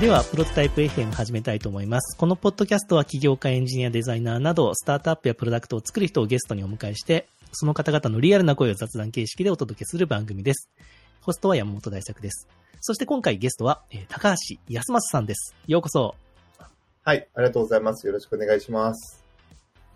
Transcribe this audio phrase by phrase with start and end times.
[0.00, 2.18] では、プロトタイプ FM 始めたいと思います。
[2.18, 10.68] このポッドキャストは起業家、エンジニア、デザイナーなど、スタートアップやプロダクトを作る人をゲストにお迎えして、その方々のリアルな声を雑談形式でお届けする番組です。
[11.22, 12.46] ホストは山本大作です。
[12.82, 15.54] そして今回ゲストは、えー高橋康正さんです。
[15.66, 16.14] ようこそ。
[17.02, 18.06] はい、ありがとうございます。
[18.06, 19.24] よろしくお願いします。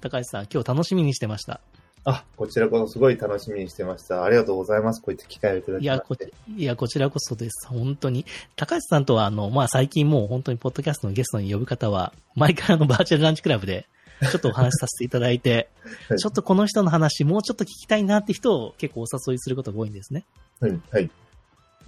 [0.01, 1.61] 高橋さん、今日楽しみにしてました。
[2.05, 4.25] あ、こちらこそすごい楽しみにしてました。
[4.25, 5.03] ありがとうございます。
[5.03, 6.33] こういった機会をいただきいや、こまして。
[6.57, 7.69] いや、こちらこそです。
[7.69, 8.25] 本当に。
[8.57, 13.87] 高橋さんとは、あの、まあ、最近もう本当にポッドキャストのゲストに呼ぶ方は、前からのバーチャルランチクラブで、
[14.31, 15.69] ちょっとお話しさせていただいて、
[16.09, 20.25] はいちょっとこの人の話、もうちょっと聞きたいなって人を結構お誘いすることが多いんですね。
[20.61, 21.11] はい、はい。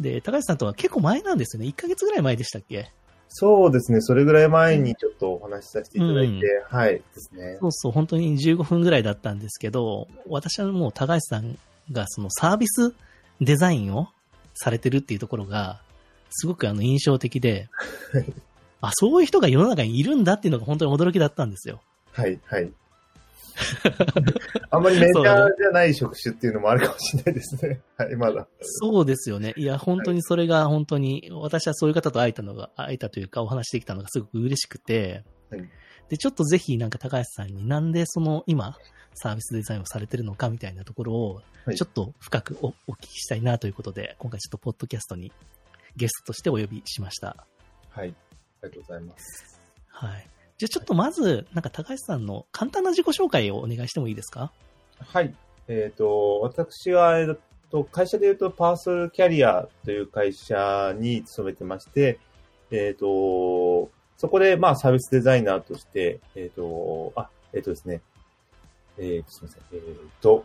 [0.01, 1.69] で、高橋さんとは結構前なんですよね。
[1.69, 2.91] 1ヶ月ぐらい前でしたっけ？
[3.35, 4.03] そうですね。
[4.03, 7.57] それぐらい前にちょっとお話しさせていただいて、はい、ですね。
[7.61, 11.59] そうそう、本当に15分ぐらいだったんですけど、私はもう高橋さん
[11.91, 12.95] がそのサービス
[13.41, 14.09] デザインを
[14.55, 15.81] されてるっていうところが、
[16.31, 17.69] すごくあの印象的で、
[18.83, 21.81] あ、そういう人が世の中にいるんだっていうのが本当に驚きだったんですよ。
[22.13, 22.71] はい、はい。
[24.71, 27.81] あんまりメジャーじゃない職種っていうのもあるかもしれないですね。
[27.97, 28.47] はい、まだ。
[28.61, 29.55] そうですよね。
[29.57, 35.69] いや、本当にそれが本当に、私はそういう方と会えたのが、会えたというかお話できたのがすごく嬉しくて、はい
[36.13, 38.77] で、ちょっとぜひなんか高橋さんになんでその今、
[39.15, 45.33] サービスデザインをされてるのかみたいなところを、はいちょっと深くおお聞きしたいなということで、今回ちょっとポッドキャストに
[45.95, 47.47] ゲストとしてお呼びしました。
[47.89, 48.09] はい。
[48.09, 49.61] ありがとうございます。
[49.87, 50.29] はい。
[50.63, 54.53] じゃあちょっとまず、なんか高橋さんの簡単な自己紹介をお願いしてもいいですか？
[55.01, 55.35] はい。
[55.67, 57.37] えっ、と、私は、えっ
[57.69, 62.21] と、会社で言うと、パーソルキャリアという会社に勤めてまして、
[62.71, 68.01] えっ、と、そこで、まあ、サービスデザイナーとして、えっ、と、あ、えっ、とですね、
[68.99, 69.83] えっ、と、すみません、えっ、
[70.21, 70.45] と、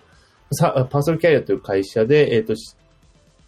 [0.52, 2.76] さパーソルキャリアという会社で、えっ、と、し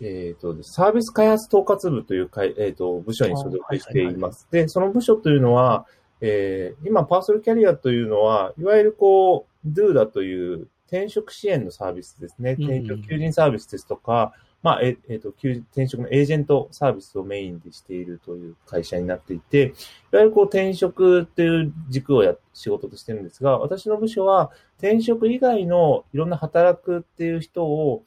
[0.01, 4.47] えっ、と、サービス開発統括部という会、えっ、と、部署に所属しています。
[4.51, 5.87] で、その部署というのは、
[6.21, 12.53] えー今、パーソルキャリアというのは、いわゆるこう、ドゥーダという転職支援のサービスですね。
[12.53, 19.73] 転職求人サービスですとか、まあ、え、えっ、と、求転職のエージェントサービスをメインでしているという会社になっていて、
[20.11, 28.03] いわゆるこう、転職っていう軸をや、仕事としてるんですが、私の部署は、転職以外のいろんな働くっていう人を、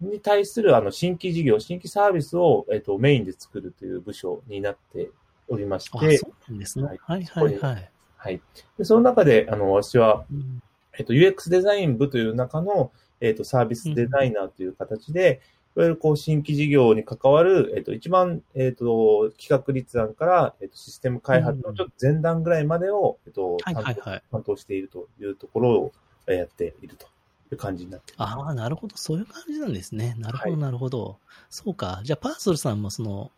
[0.00, 5.10] に対するあの新規事業、新規サービスを、えっとメインで作るという部署になって
[5.52, 6.86] おりましあ、て、そうなんですね。
[6.86, 7.90] はいはいはいはい。
[8.16, 8.40] はい。
[8.78, 10.62] で、その中で、あの、私は、うん
[10.98, 15.40] えっと、UX デザイン部という中の、えっと、サービスデザイナーという形で、
[15.74, 24.22] いわゆるこう、新規事業に関わる、えっと、一番、えっと、企画立案から、えっと、システム開発のちょっと前段ぐらいまでを、えっと、はいはい担当はい。
[24.30, 25.92] 担当しているというところを
[26.26, 27.08] えーやっているとい
[27.52, 28.12] う感じになって。
[28.18, 28.96] ああ、なるほど。
[28.96, 30.14] そういう感じなんですね。
[30.18, 31.18] なるほど、はいなるほど。
[31.48, 32.00] そうか。
[32.04, 33.30] じゃあ、パーソルさんもその、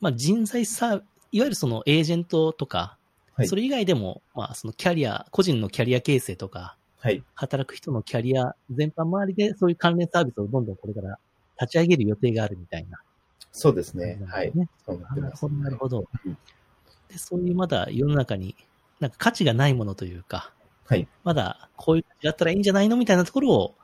[0.00, 1.02] まあ、人材サー、
[1.36, 2.78] いわゆるそのエージェントとか、
[3.34, 7.22] はいそれ以外でも、まあ、そのキャリア、個人のキャリア形成とか、はい。
[7.34, 11.18] 働く人のキャリア全般周りで、そういう関連サービスをどんどんこれから
[11.60, 12.98] 立ち上げる予定があるみたいな。
[13.52, 14.18] そうですね。
[14.26, 14.52] はい。
[14.54, 16.38] ねそうなるほど、なるほどうん。
[17.10, 18.56] で、そういうまだ世の中に、
[19.00, 20.54] なんか価値がないものというか、
[20.86, 21.06] はい。
[21.22, 23.74] まだこういう感じだったらいいんじゃないのみたいなところを、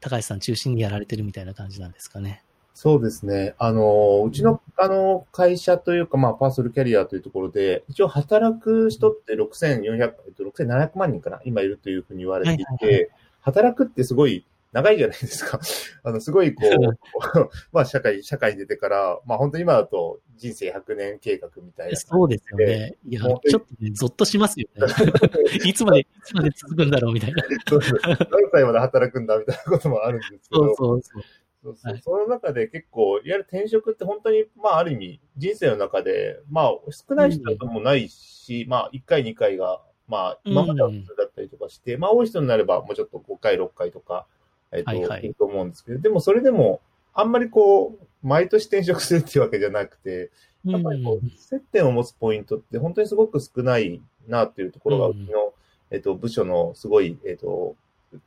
[0.00, 2.42] 高橋さん中心にやられてるみたいな感じなんですかね。
[2.74, 3.54] そうですね。
[3.58, 13.08] あの、うちの、あの、会社というか、まあ、パーソルキャリアというところで、一応働く人って6400、えっと、6700万人かな今いるというふうに言われていて、はいはいは
[13.44, 15.60] 働くってすごい長いじゃないですか。
[16.02, 21.96] あの、すごいこう、 まあ、社会、社会に出てから、まあ、本当に今だと人生100年計画みたいな。
[21.96, 22.96] そうですよね。
[23.06, 24.82] いや、ちょっとね、ゾッとしますよね。
[25.64, 27.44] いつまで、いつまで続くんだろうみたいな。
[27.68, 28.16] そうそう何
[28.50, 31.22] 歳まで働くんだみたいなこともあるんですけど、そうそうそう。
[31.64, 31.92] そうそう。
[31.92, 32.02] はい。
[32.02, 44.26] その中で結構、いわゆる転職って本当に、まあ、ある意味、人生の中で、まあ、少ない人もないし、まあ、1回、2回が、まあ、今までは普通だったりとかして、まあ、多い人になれば、もうちょっと5回、6回とか、
[44.72, 45.34] えっと、はいはい。
[45.34, 46.82] と思うんですけど、でもそれでも、
[47.14, 50.30] あんまりこう、毎年転職するっていうわけじゃなくて、
[50.66, 55.54] やっぱりこう、接点を持つポイントって本当にすごく少ないなっていうところが、ううんちの、
[55.90, 57.76] えっと、部署のすごい、えっと、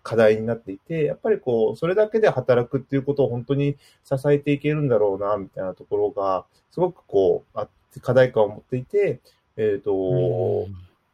[0.03, 9.19] 課題になっていて、やっぱりこう、それだけで働くっていうことを本当に支えていけるんだろうな、みたいなところが、すごくこう、あって課題感を持っていて、
[9.57, 10.65] えっ、と、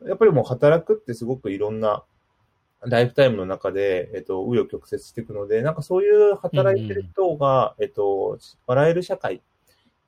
[0.01, 0.07] うん。
[0.07, 2.03] やっぱりもう働くってすごくいろんな
[2.81, 8.37] ライフタイムの中で、えっと、紆余曲折していくので、なんかそういう働いてる人が、えっと、
[8.67, 9.41] 笑える社会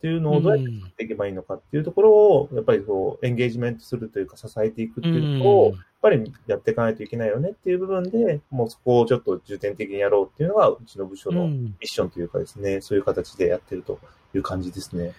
[0.06, 13.98] っていうのをどうやって作っていけばいいのかっていうところを、やっぱりこう、エンゲージメントするというか、支えていくっていうのを、やっぱりやっていかないといけないよねっていう部分で、もうそこをちょっと重点的にやろうっていうのが、うちの部署のミうんッションというかですね、そういう形でやってると
[14.36, 15.14] いう感じですね。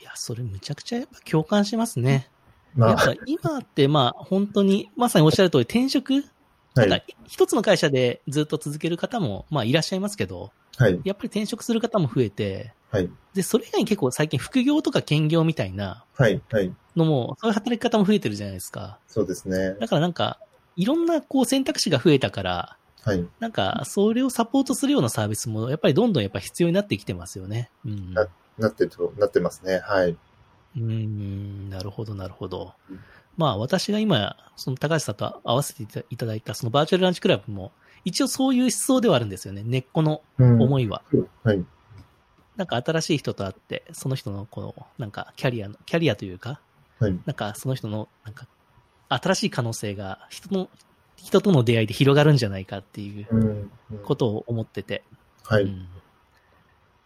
[0.00, 2.30] いや、それむちゃくちゃやっぱ共感しますね。
[2.74, 6.14] まあ、やっぱ今ってまあ本当に、まさにおっしゃる通り転職、
[6.74, 6.88] はい。
[6.88, 10.98] なんか一つの会社でずっと続ける方もまあいらっしゃいますけど、はい。
[11.04, 13.10] やっぱり転職する方も増えて、はい。
[13.34, 16.40] で、それ以外に結構最近副業とか兼業みたいなはい。
[16.50, 16.72] はい。
[16.96, 18.98] のも、そういう働き方も増えてるじゃないですか。
[19.06, 19.76] そうですね。
[19.78, 20.38] だからなんか、
[20.76, 23.24] いろんなこう選択肢が増えたから、はい。
[23.38, 27.70] なんか、それをサポートするようなサービスも、やっぱりどんどんやっぱ必要になってきてますよね。
[27.84, 28.12] うん。
[28.12, 28.26] な
[28.58, 29.78] なってると、なってますね。
[29.78, 30.10] はい。
[30.10, 33.00] うーん、なるほど、なるほどうん。
[33.36, 37.72] まあ、私が今、その高橋さんと合わせていただいた、そのバーチャルランチクラブも、
[38.04, 39.62] 一応そういう思想ではあるんですよね。
[39.64, 41.02] 根っこのうん思いは。
[41.44, 41.64] はい。
[42.58, 46.60] なんか新しい人と会って、その人のこの、なんかキャリアの、キャリアというか、
[46.98, 47.16] はい。
[47.24, 48.48] なんかその人の、なんか、
[49.08, 50.68] 新しい可能性が人の、
[51.16, 53.70] 人との出会いで広がるんじゃないかっていううん。
[54.04, 55.04] ことを思ってて。
[55.44, 55.62] はい。
[55.62, 55.88] うん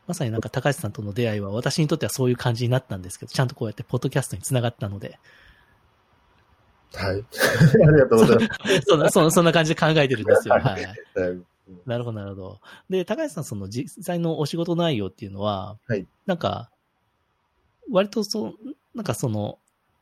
[0.04, 5.20] まさになんか高橋さんとの出会いは私にとってはそういう感じになったんですけど、ちゃんとこうやってポッドキャストにつながったので、
[6.92, 7.24] はい。
[7.86, 8.80] ありがとうございます。
[8.84, 10.54] そんな、そんなそんな感じで考えてるんですよ。
[10.54, 10.62] はい。
[10.62, 11.51] はい
[11.86, 12.60] なるほど、なるほど。
[12.88, 16.70] で、高橋さん、その実際のお仕事内容っていうのは、はいなんか、
[17.90, 18.54] 割とそ、
[18.94, 19.58] なんかその、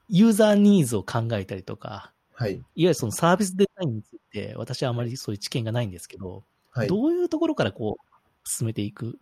[0.09, 2.55] ユーザーニーズを考えたりとか、はい。
[2.55, 6.89] いわゆるそのサービスデザインについて、私はあまりそういう知見がないんですけど、はい。
[6.89, 9.19] どういうところからこう、進めていく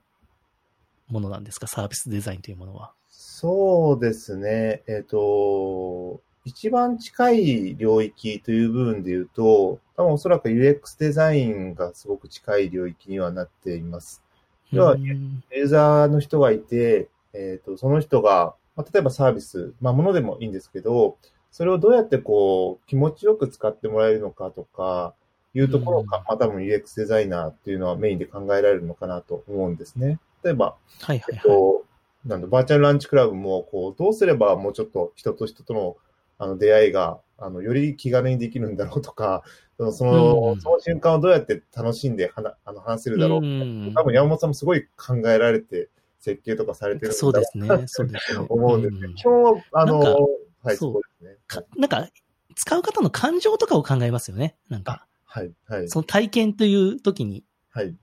[1.08, 2.92] ものなんですか、サービスデザインというものは。
[3.10, 4.82] そうですね。
[4.86, 14.22] えっ、と、一番近い領域という部分で言うと、多分おそらく UX デザインがすごく近い領域にはなっています。
[14.72, 21.18] 要はうんユーザーの人がいて、えっ、と、その人が、まあ、例えばサービス、まあ、ものでもいいんですけど、
[21.50, 25.14] それをどうやってこう、気持ちよく使ってもらえるのかとか、
[25.54, 30.18] いうところが、うんまあ、多分 UX デザイナーっていうのはメインで考えられるのかなと思うんですね。
[30.42, 31.34] 例えば、はいはいはい。
[31.34, 31.84] えっと、
[32.24, 35.96] なんだ、バーチャルランチクラブも、こう、どうすればもうちょっと人と人との、
[36.38, 39.42] あの、出会いが、あの、より気軽にできるんだろうとか、
[39.76, 43.38] その、その,、瞬間をどうやって楽しんで話、あの、話せるだろう。
[43.38, 45.88] うん多分山本さんもすごい考えられて、
[46.18, 47.68] 設計とかされてるんだそうろですね。
[47.86, 48.46] そうですね。
[48.46, 50.28] と 思うんですけど、うん基本は、あの
[50.62, 51.36] はい、そうですね。
[51.46, 52.08] かなんか、
[52.56, 54.56] 使う方の感情とかを考えますよね。
[54.68, 57.94] なんか、はい、はい、その体験という時に、はい。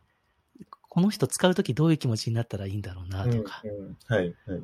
[0.95, 3.61] この人使う時どういう気持ちになったらいいんだろうなうんとか。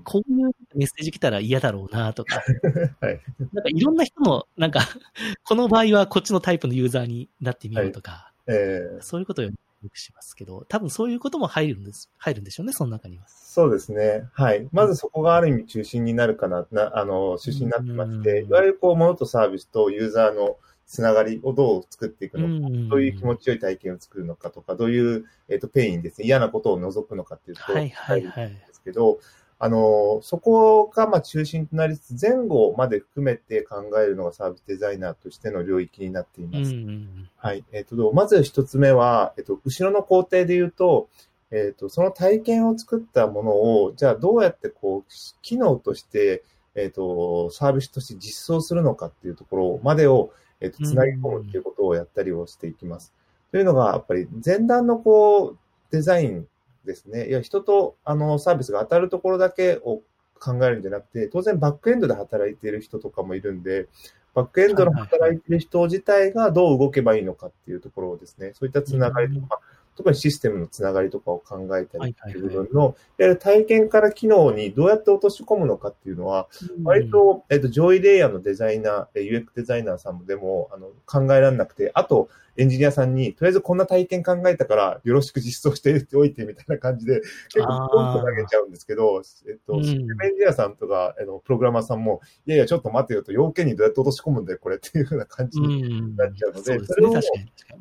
[0.06, 2.42] こういうメッセージ来たら嫌だろうなとか、
[3.02, 3.22] はい。
[3.52, 4.80] なんかいろんな人の、なんか、
[5.44, 9.52] この場合はこっちのタイプのユーザーになってみようとか、えーそういうことをよ
[9.92, 13.26] くしますけど、多分そういうことも入るんです、入るんでしょうね、その中には。
[13.28, 14.24] そうですね。
[14.32, 14.70] はい。
[14.72, 20.56] まずそこがある意味中心になるかな、なあの、中心になってまして、うんいわゆるこう、ものとサービスとユーザーの
[20.88, 28.50] つながりをどう作っていくのか、んどういう気持ちよい体験を作るのかとか、どういう、えっ、と、ペインですね、嫌なことを除くのかっていうところはいはいはい。
[28.50, 29.20] ですけど、
[29.64, 36.74] あの、そこがまあ中心となりつつ、前後まで含めて考えるのがサービスデザイナーとしての領域になっていうんうます。
[36.74, 37.64] んはい。
[37.72, 41.10] えっ、と、まず一つ目は、えっ、と、後ろの工程で言うと、
[41.52, 45.12] えっ、と、その体験を作ったものを、じゃあどうやってこう、
[45.44, 46.44] 機能として、
[46.74, 53.14] えっ、と、サービスとして実装するのかっていうところまでを、えっ、と、つなぎ込むっていうことをやったりをしていきます。
[53.52, 55.58] というのが、やっぱり前段のこう、
[55.92, 56.48] デザイン
[56.86, 57.28] ですね。
[57.28, 60.02] いや、人と、あの、サービスが当たるところだけを
[60.40, 63.88] 考えるんじゃなくて、当然バックエンドで働いている人とかもいるんで、
[64.34, 69.60] バックエンドの働いている人自体がどう動けばいいのかっていうところをですね、そういったつながりとか、
[69.96, 76.84] 特にシステムのつながりとかを考えたりっていう部分の、いわゆる体験から機能にどうやって落とし込むのかっていうのは、うん。
[76.84, 87.22] 割と、えっと、上位レイヤーのデザイナー、え UX デザイナーさんもでも、あの、考えられなくて、あと、エンジニアさんに、とりあえずこんな体験考えたから、よろしく実装しておいて、みたいな感じで、
[87.54, 89.86] 結構、ポンと投げちゃうんですけど、えっと、うん。
[89.86, 89.98] エン
[90.36, 96.16] ジニアさんとか、あの、プログラマーさんも、いやいや、ちょっと待てよと、要件にどうやって落とし込むんだよ、これっていうふうな感じにうん。
[96.16, 97.22] なっちゃうのでそうですね、それを。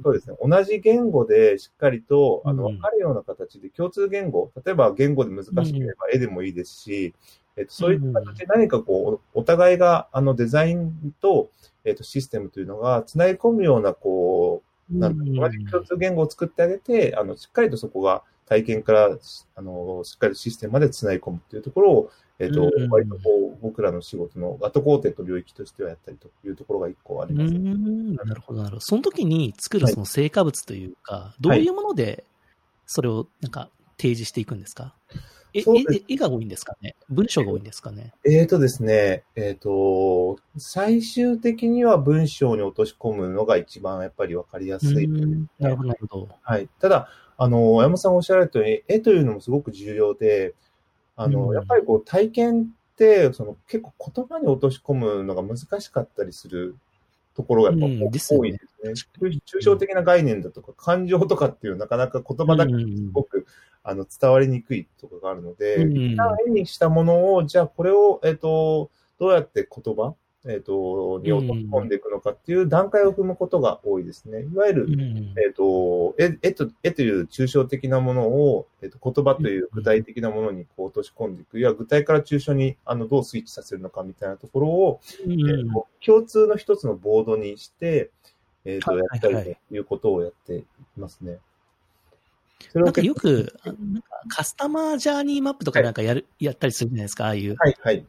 [0.02, 0.36] そうですね。
[0.42, 2.76] 同じ言語でしっかりと、あの、うん。
[2.76, 7.14] わかるような形で共通言語、例えば言語で難しければ絵でもいいですし、
[7.61, 11.50] えっと、そういった形で何かこう、お互いが、あの、デザインと、
[11.85, 19.19] えっと、システムというのが、つなぎ込むような、こう、なん同じ共通言語を作ってあげて、あの、しっかりとそこが体験から、
[19.55, 23.21] あの、しっかりとシステムまでつなぎ込むっていうところを、えっとうん、割とこ
[23.55, 27.52] う、僕らの仕事の後工程と領域としてはやったりというところが一個ありうます。
[27.52, 28.81] ん、なるほど、なるほど。
[28.81, 32.25] その時に作るその成果物というか、どういうもので
[32.87, 34.95] それをなんか提示していくんですか？
[35.12, 35.21] え、そ
[35.54, 36.95] うですえ絵が多いんですかね？
[37.09, 38.12] 文章が多いんですかね？
[38.25, 45.07] えーとですね、えっ、と、最終的には文章に落とし込むのが一番やっぱりわかりやすい。
[45.07, 46.28] うんなるほど。
[46.42, 46.69] はい。
[46.80, 50.54] ただ、あの、山本さんおっしゃられたように、絵というのもすごく重要で、
[51.16, 52.66] あの、うんやっぱりこう体験っ
[53.00, 56.76] って、その結構言葉に落とし込むのが難しかったりする
[57.40, 58.50] ところがやっぱうんですよね。
[58.50, 58.59] 多いで
[58.94, 59.40] すね。
[59.47, 63.47] 抽象的な概念だとか、感情とかっていうなかなか言葉だけですごく、
[63.82, 66.12] あの伝わりにくいとかがあるので、うん。
[66.12, 70.14] 一旦絵にしたものを、じゃあこれを、えっ、と、どうやって言葉、
[70.47, 74.42] えっ、と、に落とし込んでいくのかっていう段階を踏むことが多いですね。
[74.42, 81.59] いわゆる、うんえっ、と、絵、絵と、絵という抽象的なものを、えっ、と、言葉という具体的なものにこう落とし込んでいく。
[81.59, 88.11] いや、具体から抽象に、あの、どうスイッチさせるのかみたいなところを、うんえーと共通の一つのボードにして、
[88.64, 90.64] えっ、と、はいやったりはいはいということをやってい
[90.97, 91.38] ますね。
[92.70, 98.06] それをなんかよく、あなんかカスタマージャーニーマップとかなんかやる、やったりするじゃないですか、ああいう、はい、はい。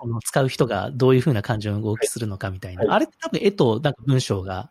[0.00, 2.82] その使う人がどういうふうな感情の動きするのかみたいな。
[2.82, 4.70] はいあれって多分絵となんか文章が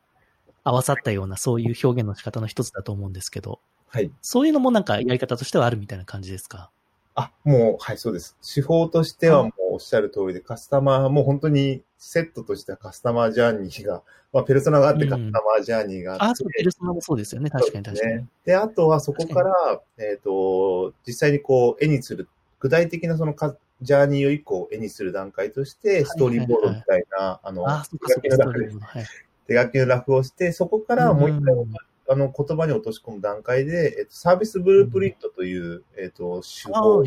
[0.63, 4.11] 合わさったようなそういう表現の仕方の一つだと思うんですけど、はい。
[4.21, 6.69] そういうのもなんかやり方としてはあるみたいな感じですか？
[7.15, 8.37] あ、もう、はい、そうです。
[8.41, 17.49] 手法としてはもうおっしゃる通りで、カスタマー、もう本当にセットとしてはカスタマージャーニーが、まあ、ペルソナがあってうんカスタマージャーニーがあって、あ、そう、ペルソナもそうですよね。
[17.49, 18.13] 確かに確かに。
[18.13, 18.27] ですね。
[18.45, 22.27] で、あとはそこから、えっ、と、実際にこう、絵にする、
[22.59, 27.65] 具体的なそのかジャーニーを一個絵にする段階として、ストーリーボードみたいな、あの、
[28.07, 28.85] 手書きのラフですリーの。
[28.85, 29.05] はい。
[29.47, 31.73] 手書きのをして、そこからもう一回、うん
[32.09, 37.03] あの、言葉に落とし込む段階で、えっと、サービスブループリントという、えっと、手あ法。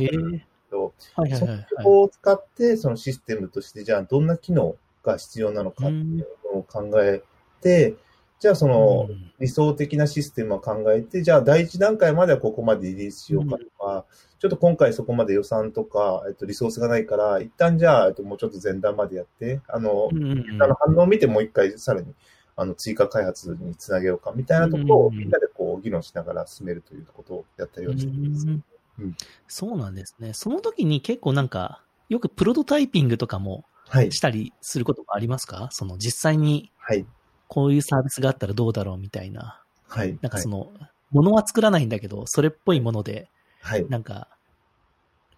[0.70, 1.66] と、はいはいそのはいはい。
[1.76, 7.22] 手法を使って、そのシステムとして、じゃあどんな機能が必要なのかっていうのを考え
[7.60, 7.96] て、
[8.38, 14.04] じゃあそのうん理想的なシステムを考えて、じゃあ第一段階まではここまでリリースしようかとか、
[14.40, 22.14] ちょっと今回そこまで予算とか、えっと、リソースがないから、一旦じゃあ、えっと、もうちょっと前段までやって、あの、うんうんうんあの反応を見てもう一回さらに
[22.56, 28.46] あの追加開発につなげようかみたいなところをうんみんなでこう議論しながら進めるということをやったりはしています。
[28.46, 28.64] うん
[28.98, 29.16] うん
[29.48, 30.32] そうなんですね。
[30.34, 34.12] その時に結構なんか、よくプロトタイピングとかもはい。
[34.12, 35.68] したりすることもありますか？
[35.72, 37.06] その実際にはい。
[37.48, 39.60] こういうサービスがあったらどうだろうみたいな。
[39.88, 40.18] はい。
[40.20, 40.70] なんかその、
[41.10, 43.28] ものは作らないんだけど、それっぽいもので、
[43.60, 43.88] はい。
[43.88, 44.28] なんか、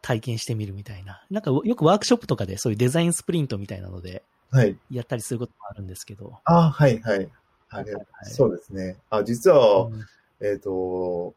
[0.00, 1.24] 体験してみるみたいな。
[1.30, 4.76] なんかよくワークショップとかでそういうデザインスプリントみたいなので、はい。
[4.90, 6.40] やったりすることもあるんですけど。
[6.44, 7.28] あはい、はい。
[7.70, 8.96] あれはいはいそうですね。
[9.10, 10.04] あ、実は、うん
[10.44, 11.34] えっ、と、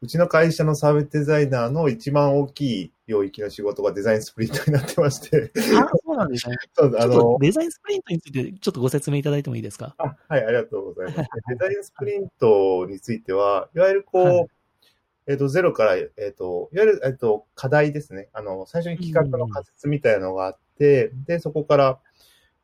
[0.00, 6.56] うちの会社のサービスデザイナーの一番大きい領域の仕事がデザインスプリントになってまして、あ、そうなんですね。
[6.72, 9.94] そうあの、デザインスプリントについてちょっとご説明いただいてもいいですか？
[9.98, 11.28] あ、はい、ありがとうございます。
[11.48, 14.46] デザインスプリントについては、いわゆるこう、はい
[15.28, 18.28] えっ、と、ゼロから、えっ、と、いわゆる、えっ、と、課題ですね。
[18.32, 21.98] あの、最初に企画の仮説みたいなのがあって、で、そこから、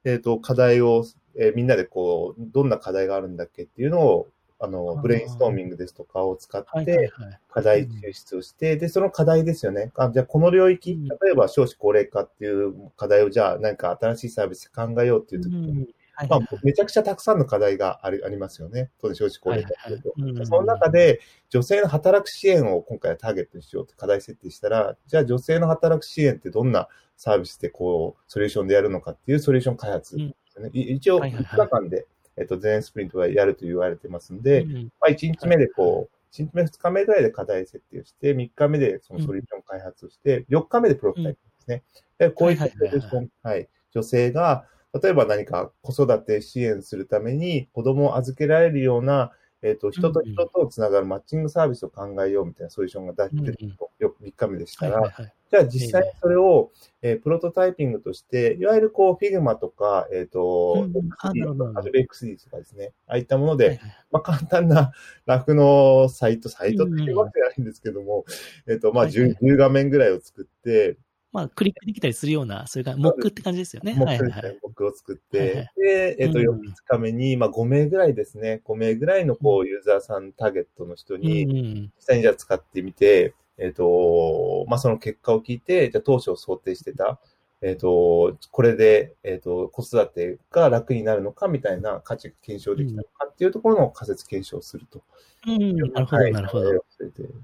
[0.04, 1.04] えっ、と、課題を、
[1.36, 4.28] えーみんなでこう、どんな課題があるんだっけっていうのを、
[4.60, 7.40] あの、ブレインストーミングですとかを使って、はい。
[7.50, 9.90] 課題抽出をして、で、その課題ですよね。
[9.96, 15.92] あじゃあ、この領域、うん例えば少子高齢化っていう課題を、じゃあ、何か新しいサービス考えようっていう時に、
[16.28, 18.90] まあめちゃくちゃたくさんの課題がありありますよね。
[19.00, 20.32] 当然少子高齢化とはいはいはい。
[20.32, 20.46] うん。
[20.46, 30.34] その中で、女性の働く支援を今回はターゲットにしようって課題設定したら、じゃあ女性の働く支援ってどんなサービスでこう、ソリューションでやるのかっていうソリューション開発ね。
[30.72, 31.66] い一応、5はいはいはい。
[31.66, 41.82] 日間で、えっと、全スプリントはやると言われてますんで、うんまあ、1日目でこう、1日目、2日目ぐらいで課題設定をして、3日目でそのソリューション開発をして、4日目でプロトタイプですね。
[42.18, 43.68] でこういったソリューション、はい。
[43.92, 44.66] 女性が、
[45.00, 49.32] 例えば何か子育て支援するために子供を預けられるような、
[49.62, 55.02] えっ、と、人と人とつながるマッチングサービスを考えようみたいなソリューションが出てると、よ3日目でしたら。
[55.50, 56.72] じゃあ実際にそれを、
[57.02, 63.80] えープロトタイピングとして、いわゆるこう、Figma とか、えっ、と、うんあなるほど Adobe XD とかですね、ああいったもので、
[64.10, 64.92] まあ、簡単な
[65.26, 68.24] ラフのサイト、サイトっていうわけじゃないんですけども、
[68.66, 70.96] えっ、と、まあはいはい 10, 10画面ぐらいを作って、
[71.32, 73.94] まあ、クリックできたりするような、それから、モックって感じですよね。
[73.98, 74.58] 目はいはいはい。
[74.62, 87.18] 僕を作って、はいはいで、えっ、と、うん4日目に、まあ、5名ぐらいですね、5名ぐらいのこう、ユーザーさん、ターゲットの人に、実際にじゃあ使ってみて、えっ、と、まあ、その結果を聞いて、じゃあ当初想定してた、
[87.62, 95.02] えっ、と、これで、えっ、と、子育てが楽になるのかみたいな価値が検証できたのかっていうところの仮説検証をすると。
[95.46, 96.84] うん、なるほど、はいなるほど。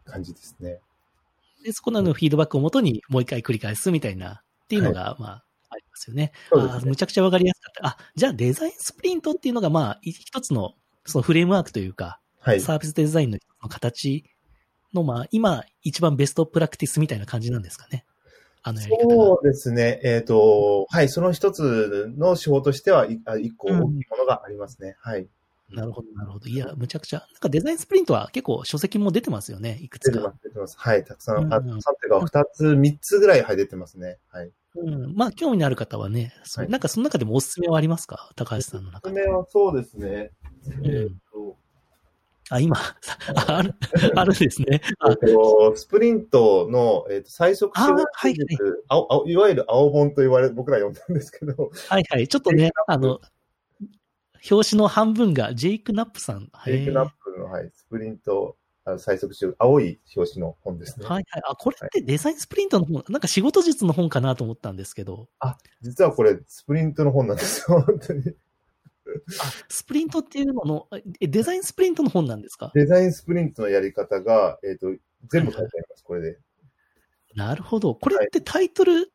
[0.05, 0.81] 感じですね。
[1.65, 6.33] で、そこのフィードバックをもとにもう一回繰り返すみたいな、っていうのが、まあ、ありますよね。
[6.53, 7.87] あねむちゃくちゃわかりやすかった。
[7.89, 10.75] あ、じゃあデザインスプリントっていうのが、まあ、い一つの、
[11.05, 12.61] そのフレームワークというか、はい。
[12.61, 13.39] サービスデザインの
[13.69, 14.25] 形
[14.95, 18.05] の、まあ、今、一番ベストプラクティスみたいな感じなんですかね。
[18.63, 19.15] あのやり方が。
[19.15, 20.01] そうですね。
[20.05, 24.97] えっ、と、はい、その一つの手法としては、いあ一個大きいものがありますね。
[25.01, 25.29] はい。
[25.71, 26.49] なるほど、なるほど。
[26.49, 27.21] いや、むちゃくちゃ。
[27.21, 29.79] なんかデザインスプリントは結構書籍も出てますよね。
[29.83, 30.33] いくつか出てま。
[30.33, 30.77] す、出てます。
[30.79, 34.19] はい、たくさん、あうんうんたくさんっていうか、二つ、三つぐらい、はい、出てますね。
[34.31, 34.51] はい。
[34.77, 35.15] うん。
[35.15, 38.31] まあ、興味のある方はね、はいなんかその中でもおすすめはありますか？
[38.37, 39.21] 高橋さんのお中で。
[39.21, 40.31] すすめはそうですね。
[40.81, 41.57] んえっと、
[42.51, 43.75] あ、今、あある、
[44.17, 44.81] あるんですね。
[45.01, 52.29] あえっとスプリントの、えっと、最速仕事あーはい技術、青青いわゆる青本と言われ、僕ら呼んだんですけど、はいはい。
[52.29, 53.21] ちょっとね、 あの、
[54.51, 56.51] 表紙の半分がジェイク・ナップさん。
[56.65, 61.07] ジェイクナップの、はい、スプリント、あの最速仕事、青い表紙の本ですね。
[61.07, 61.43] はいはい。
[61.49, 65.29] あ、これってデザインスプリントの本、なんか仕事術の本かなと思ったんですけど、
[65.83, 68.23] 実はこれ、スプリントの本なんですよ、 本当に。
[69.41, 70.89] あ、スプリントっていうのの、
[71.21, 72.73] えデザインスプリントの本なんですか？
[72.75, 74.95] デザインスプリントのやり方が、えっ、と、
[75.29, 76.39] 全部書いてあります、これで。
[77.35, 77.95] なるほど。
[77.95, 79.13] これってタイトル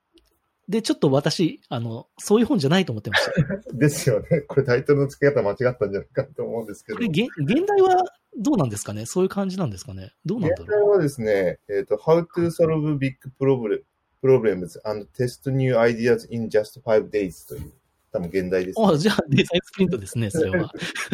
[0.70, 3.32] でちょっと私、あの、そういう本じゃないと思ってました。
[3.74, 4.42] ですよね。
[4.42, 6.98] これタイトルの付け方間違ったんじゃないかと思うんですけど。
[6.98, 8.02] これ、現現代は
[8.38, 9.06] どうなんですかね？
[9.06, 10.14] そういう感じなんですかね？
[10.26, 10.64] どうなんだろう？
[10.64, 13.82] 現在はですね、えっ、と、How to solve big problem-
[14.24, 17.74] problems and test new ideas in just five days という、
[18.14, 18.88] 多分現代です、ね。
[18.88, 20.72] あ、じゃあデザインスプリントですね、それは。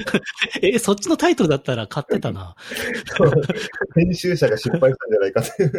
[0.62, 2.56] え、そっちのタイトルだったら買ってたな。
[3.96, 5.70] 編集者が失敗したんじゃないかという。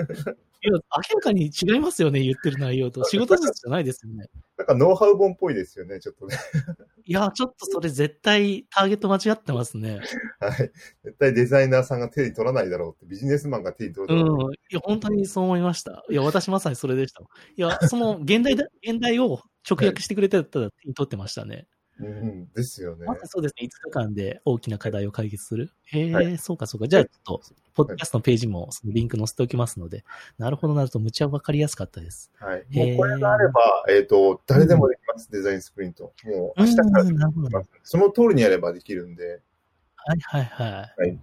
[0.62, 0.78] いや、明
[1.16, 3.04] らかに違いますよね、言ってる内容と。
[3.04, 4.30] 仕事術じゃないですよね。
[4.56, 6.38] なんかノウハウ本っぽいですよね、ちょっとね。
[7.04, 10.00] いや、ちょっとそれ絶対ターゲット間違ってますね。
[10.40, 10.70] はい。
[11.04, 14.50] 絶対デザイナーさんが手に取らないだろうって、ビジネスマンが手に取うるだろう。
[14.50, 14.52] ん。
[14.52, 16.04] いや、本当にそう思いました。
[16.08, 17.22] いや、私まさにそれでした。
[17.22, 21.66] いや、 その現代だ、現代を直訳してくれてたら手に取ってましたね。
[22.02, 23.06] うん、ですよね。
[23.06, 23.68] まそうですね。
[23.68, 25.70] 5日間で大きな課題を解決する。
[25.84, 26.88] へえ、はそうかそうか。
[26.88, 27.42] じゃあ、ちょっと、
[27.74, 30.04] ポッドキャストのページもそのリンク載せておきますので、
[30.38, 32.30] なるほどなると、むちゃわかりやすかったです。
[32.38, 32.64] はい。
[32.70, 34.96] もうこれがあれば、えっ、と、誰でもで
[35.30, 36.12] デザインスプリント。
[36.24, 37.20] もう明日からでうん。
[37.82, 39.40] その通りにやればできるんで、
[39.96, 41.00] はいはいはい。
[41.00, 41.18] はい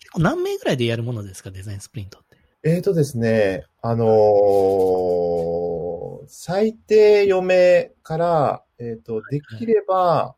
[0.00, 2.38] 結構何名ぐらいでやるものですか、デザインスプリントって？
[2.62, 6.00] えーとですね、あのー
[6.32, 10.36] 最低4名から、えっ、と、できれば、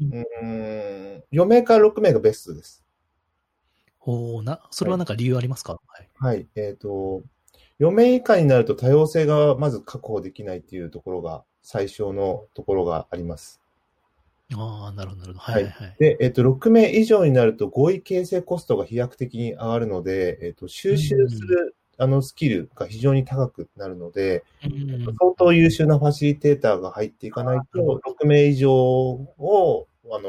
[0.00, 2.84] ううんーん、4名から6名がベストです。
[4.00, 6.48] おおな、それはなんか理由ありますか、はい、はい。
[6.56, 7.22] えっ、と、
[7.78, 13.60] 4名以下になると多様性がまず確保できないっていうところが最小のところがあります。
[14.54, 15.52] ああ、なるほど、なるほど。
[15.52, 15.96] はいはいはい。
[15.98, 30.28] で、えっ、と、6名以上になると合意形成コストが飛躍的に上がるので、えっ、と、収集する、あのスキルが非常に高くなるので、うん相当優秀なファシリテーターが入っていかないと、6名以上を、あの、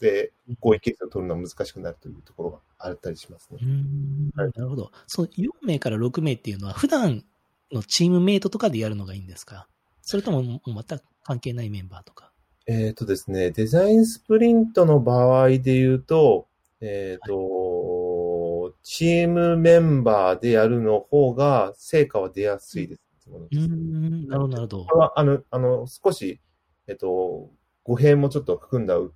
[0.00, 3.64] で、合意形成を取るのは難しくなるというところがあったりしますねう。
[3.64, 4.90] んはいなるほど。
[5.06, 7.24] その4名から6名っていうのは、普段
[7.72, 9.68] のチームメイトとかでやるのがいいんですか？
[10.06, 12.30] それとも、全く関係ないメンバーとか？
[12.68, 16.46] えっ、とですね、デザインスプリントの場合で言うと、
[16.80, 23.00] えっ、と、チームメンバーでやるの方が成果は出やすいです。
[23.28, 26.40] うーん、なるほど、なるほどあの、あの、少し、
[26.86, 27.50] えっと、
[27.82, 29.10] 語弊もちょっと含んだ上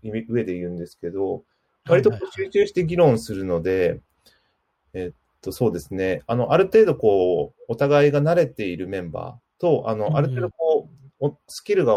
[0.44, 1.44] で言うんですけど、
[1.88, 4.00] 割と集中して議論するので、
[4.92, 6.22] えっと、そうですね。
[6.26, 10.50] あの、ある程度こう、お互いが慣れているメンバーと、あうんの、ある程度
[11.46, 11.96] スキルが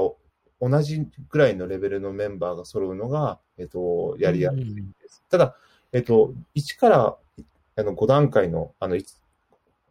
[0.59, 5.23] 同じぐらいのレベルのメンバーが揃うのが、えっと、やりやすいうんです。
[5.29, 5.55] ただ、
[5.91, 7.17] えっと、1から
[7.75, 9.05] あの5段階の、あの、い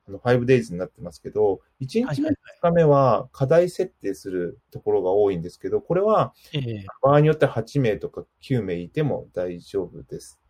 [0.09, 10.41] あの 5days になってますけど、1日目、2日目は課題設定するところが多いんですけど、これはええ場合によっては8名とか9名いても大丈夫です。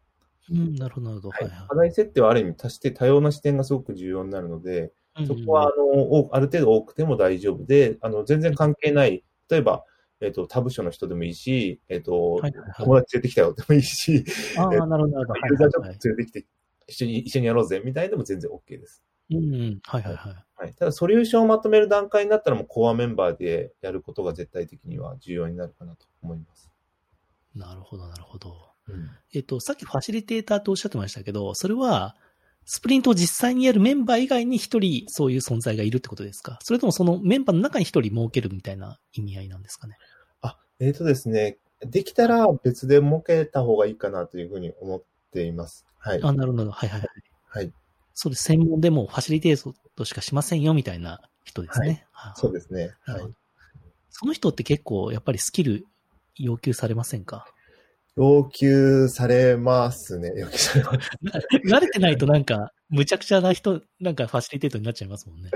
[0.50, 1.30] うん、なるほど、なるほど。
[1.30, 4.92] はい課題設定はある意味足して多様な視点がすごく重要になるので、はい。
[5.26, 9.84] そこは、あの、おある程度多くても大丈夫で、あの、全然関係ない、例えば、
[10.20, 14.24] えっ、と、他部署の人でもいいし、えっ、と、はいはいはい友達連れてきたよでもいいし、
[14.56, 15.40] ああ、なるほど、なるほど。
[15.40, 16.46] はいユーザーちょっはいと連れてきて、
[16.86, 19.02] 一緒に、一緒にやろうぜ、みたいでも全然 OK です。
[19.30, 20.44] うんうん、はいはいはい。
[20.56, 20.74] はい。
[20.74, 26.70] ただ、ソリューションをまとめる段階になったら、もうコアメンバーでやることが絶対的には重要になるかなと思います。
[27.54, 28.70] なるほど、なるほど。
[28.88, 29.10] うん。
[29.34, 32.16] えっと、さっきファシリテーターとおっしゃってましたけど、それは、
[32.64, 36.58] スプリントを実際にやるメンバー以外に一人そういう存在がいるってことですか？
[36.62, 39.96] それともそのメンバーの中に一人設けるみたいな意味合いなんですかね？
[40.40, 45.84] あ、えっ、とですね、できたら別で設けた方がいいかなというふうに思っています。
[45.98, 46.20] はい。
[46.22, 46.70] あ、なるほど。
[46.70, 47.08] はいはいはい。
[47.48, 47.72] はい。
[48.14, 52.06] それ専門でもうファシリテートしかしませんよみたいな人ですね。
[52.12, 52.92] あそうですね。
[53.04, 53.22] はい
[54.14, 55.86] その人って結構やっぱりスキル
[56.36, 57.46] 要求されませんか？
[58.16, 60.32] 要求されますね。
[60.36, 61.08] 要求されます。
[61.66, 65.50] 慣れてないとなんか、むちゃくちゃな人、なんかファシリテートになっちゃいますもんね。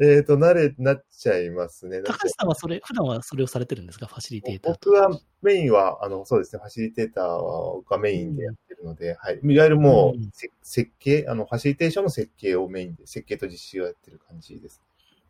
[0.00, 2.00] えっと、慣れ、なっちゃいますね。
[2.02, 4.06] 高橋さんはそれ、普段はそれをされてるんですか？
[4.06, 4.90] ファシリテーターと。
[4.90, 9.40] 僕はメインは、あの、そうですね、ファシリテーターはがメインでやってるので、はい。
[9.42, 14.80] いわゆるもう、うんせ設計、あの、ファシリテーションの設計をメインで、設計と実施をやってる感じです。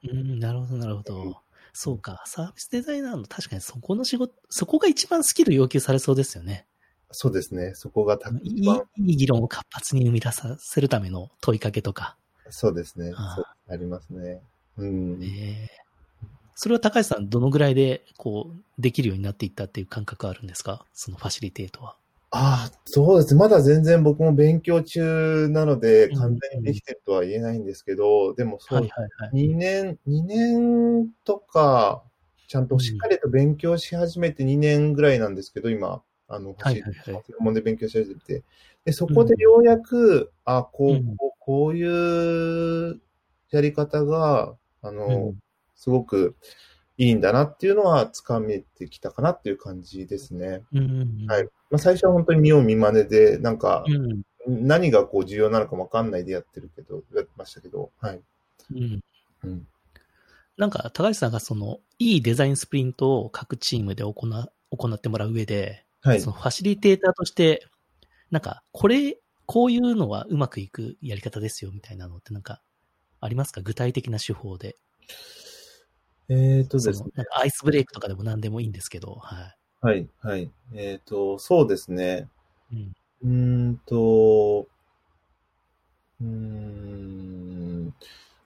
[0.06, 1.36] うん、なるほど、なるほど。
[1.76, 2.22] そうか。
[2.26, 6.66] サービスデザイナーの確かにそこの仕事、そこが一番スキル要求されそうですよね。
[7.10, 7.74] そうですね。
[7.74, 8.66] そこがたいい
[8.98, 12.16] いい議論を活発に生み出させるための問いかけとか。
[12.48, 13.12] そうですね。
[13.14, 14.40] ああそうありますね。
[14.78, 15.22] うん。
[15.22, 15.70] ええ
[16.58, 20.86] それは高橋さん、どのぐらいで、こう、できるようになっていったっていう感覚あるんですか？
[20.94, 21.98] そのファシリテートは。
[22.38, 23.34] ああ、そうです。
[23.34, 29.30] まだ全然僕も勉強中なので、うん完全にできてるとは言えないんですけど、でもそう、はいはいはい。
[29.32, 32.02] 2年、2年とか、
[32.46, 36.82] ちゃんとしっかりと勉強し始めて2年ぐらいなんですけど、今、あの、専
[37.40, 38.44] 門で勉強し始めて。
[38.84, 43.00] で、そこでようやく、あ、こう、うんこうこういう
[43.50, 45.38] やり方が、あの、うん
[45.78, 46.36] すごく
[46.96, 50.62] いいんだなっていうのは掴めてきたかなっていう感じですね。
[50.72, 51.30] うんうんうん。
[51.30, 51.48] はい。
[51.70, 54.22] まあ、最初は本当に見よう見真似で、なんか、うん。
[54.48, 58.20] 何がこう重要なのかもわかんないでやってるけど、やってましたけど、はい。
[58.72, 59.00] うん。
[59.42, 59.68] うん。
[60.56, 64.14] なんか、高橋さんがその、いいデザインスプリントを各チームで行
[64.70, 66.28] 行ってもらう上で、はいそ。
[66.30, 67.66] のファシリテーターとして、
[68.30, 72.62] なんか、これ、こういうのはうまくいくやり方ですよ、みたいなのってなんか、
[73.20, 73.62] ありますか？
[73.62, 74.76] 具体的な手法で。
[76.28, 77.10] えっとそですね。
[77.38, 80.50] アイスブレイクとかでも何でもいいんですけど、ははい、はい。
[80.74, 82.28] えっ、と、そうですね。
[82.72, 82.76] い。
[83.22, 83.70] うん。
[83.72, 84.66] んと、
[86.20, 87.94] うーん、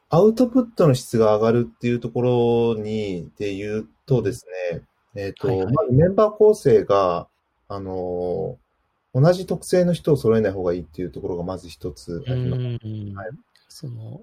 [0.08, 4.82] アウトプットの質が上がるっていうところに、で言うとですね、
[5.14, 7.28] えっ、と、はいはいまずメンバー構成が、
[7.68, 8.58] あの、
[9.14, 12.62] 同じ特性の人を揃えない方がいいっていうところがまず一つあうります。
[12.62, 13.30] んはい
[13.68, 14.22] その、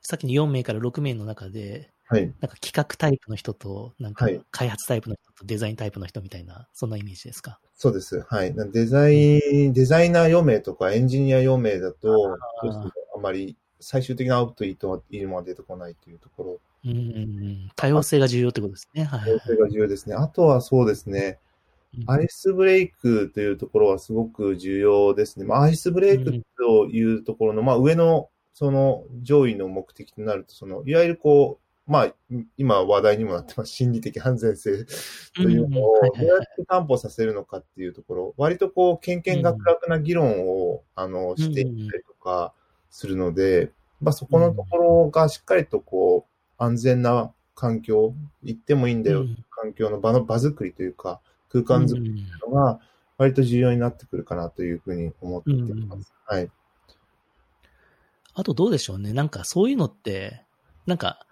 [0.00, 2.22] さっきの4名から6名の中で、はい。
[2.22, 7.58] なんか企画タイプの人と、なんかはい開発タイプの人とデザインタイプの人みたいな、そんなイメージですか？
[7.74, 8.20] そうです。
[8.28, 8.54] はい。
[8.54, 12.36] なデザイン、デザイナー4名とかエンジニア4名だと、
[13.14, 17.70] あまり最終的なアウトプットいいものが出てこないというところうん。
[17.74, 19.04] 多様性が重要ってことですね。
[19.04, 20.14] はいはいはいそれが重要ですね。
[20.14, 21.46] あとはそうですね、うん
[22.06, 25.46] アイスブレイクというところはすごく重要ですね。
[25.46, 32.14] まあ、アイスブレイクというところの、まあ、上の、その上位の目的となると、その、いわゆるこう、まあ、
[32.56, 34.84] 今話題にもなってます、心理的安全性
[35.34, 42.52] というのをどうやって担保させるのかっていうところ、割とこう、けんけんがくがくな議論を、あの、していったりとか
[42.90, 43.70] するので、
[44.00, 51.20] まあ、そこのところがしっかりとこう、安全な環境、行ってもいいんだようん環境の場の場作りというか、
[51.50, 52.80] 空間作りうんのが
[53.16, 56.12] 割と重要になってくるかなというふうに思っています。
[56.26, 56.50] はい。
[58.34, 59.14] あとどうでしょうね。
[59.14, 60.42] なんかそういうのって、
[60.86, 61.26] なんか、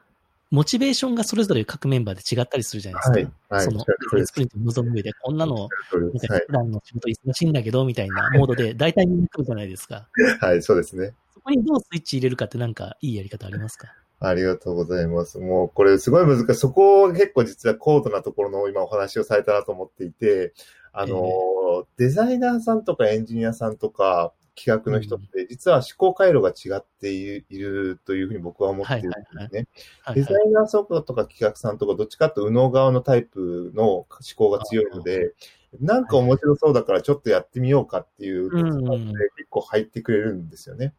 [0.50, 3.12] モチベーションがそれぞれ各メンバーで違ったりするじゃないですか。
[3.12, 3.32] はい。
[3.48, 3.64] はい。
[3.64, 10.08] その、おっしゃる通りですスプリントを望む上で、こんなの、おっしゃる通りですなんか普段の仕事忙しいんだけど、みたいなモードで、 大体みんな来るじゃないですか。
[10.40, 10.50] はい。
[10.50, 11.14] はい、そうですね。
[11.32, 13.94] そこにどうスイッチ入れるかってなんか、いいやり方ありますか？
[14.20, 15.38] ありがとうございます。
[15.38, 16.54] もうこれすごい難しい。
[16.54, 20.54] そこ結構実は高度なところの今お話をされたなと思っていて、
[20.92, 29.16] あの、デザイナーさんとかエンジニアさんとか企画の人って実は思考回路が違っているというふうに僕は思っているんで
[29.48, 29.66] すね。
[30.14, 35.34] デザイナーさんとか企画さんとかどっちかというと右脳側のタイプの思考が強いので、
[35.80, 40.94] なんか面白そうだからちょっとやってみようかっていう結構入ってくれるんですよね。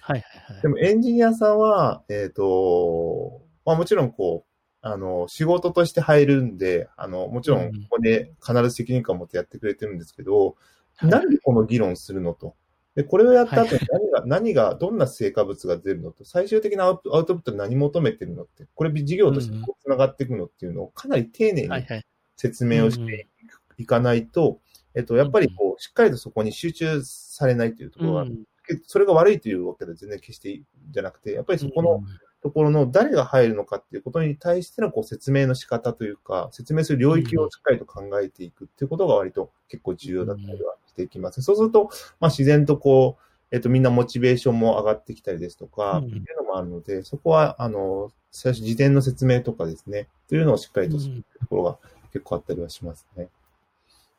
[0.00, 0.62] はいはいはい。
[0.62, 4.48] でもエンジニアさんは、えっ、と、まあもちろんこう、
[4.80, 10.54] あの、仕事として入るんで、あの、もちろんここで必ず責任感を持ってやってくれてるんですけど、はい
[11.00, 12.56] なんでこの議論するのと？
[12.98, 13.80] で、これをやった後はい。
[13.80, 22.04] に何が、何が、どんな成果物が出るのと、最終的なアウトアウトプットで何求めてるのって、これ事業としてこう繋がっていくのっていうのをかなり丁寧にはいはい。
[22.34, 23.28] 説明をして
[23.76, 24.58] いかないと、
[24.96, 28.30] えっと、やっぱりこう、しっかりとそこに集中されないというところがある。
[28.30, 28.44] うん
[28.84, 32.02] それが悪いというわけで全然決していいんじゃなくて、やっぱりそこの
[32.42, 41.42] ところの誰が入るのかっていうことに対してのこう説明の仕方というか、説明する領域をしっかりと考えていくっていうことが割と結構重要だったりはしていきます。
[41.42, 51.78] そうすると、まあ自然とこう、えっとみんなモチベーションも上がってきたりですとか、うんっていうのもあるので、そこは、あの、最初事前の説明とかですね、というのをしっかりとするところが
[52.12, 53.28] 結構あったりはしますね。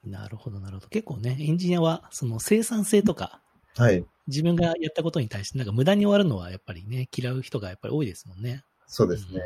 [0.05, 0.87] なるほど、なるほど。
[0.87, 3.41] 結構ね、エンジニアは、その生産性とか、
[3.75, 4.03] はい。
[4.27, 8.63] 自分がやったことに対して、なんか無駄に終わるのはやっぱりね、嫌う人がやっぱり多いですもんね。
[8.87, 9.41] そうですね。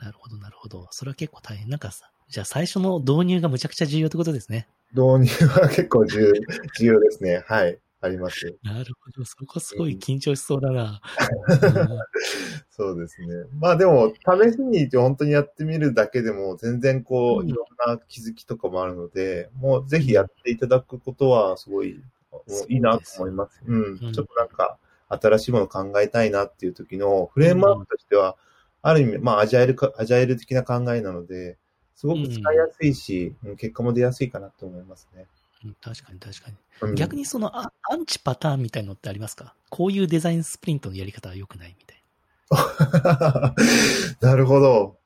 [0.00, 0.88] なるほど、なるほど。
[0.90, 1.68] それは結構大変。
[1.68, 4.68] なんかさ、じゃあ最初の導入がむちゃくちゃ重要ってことですね。
[4.92, 6.32] 導入は結構重
[6.78, 7.44] 重要ですね。
[7.46, 7.78] はい。
[8.00, 8.56] あります。
[8.62, 9.24] なるほど。
[9.24, 11.00] そこすごい緊張しそうだな。
[12.70, 13.26] そうですね。
[13.58, 22.00] まあでも、試しに本当にやってみるだけでも、全然こう、うんいろんな気づきとかもあるので、もうぜひやっていただくことは、すごい、
[22.68, 23.62] いいなと思います。
[23.66, 23.98] うん。
[24.00, 28.36] うんちょっとなんか、新しいものを考えたいなっていう時のフレームワークとしては、
[28.82, 31.58] ある意味、まあ、アジャイルか、アジャイル的な考えなので、
[31.96, 35.26] すごく使いやすいし、うん結果も出やすいかなと思いますね。
[35.64, 36.56] うん確かに確かに。
[36.82, 39.54] うん逆にそのあアンチパターンみたいのってありますか？
[39.70, 42.02] こういうデザインスプリントのやり方は良くないみたい
[44.20, 44.98] な るほど。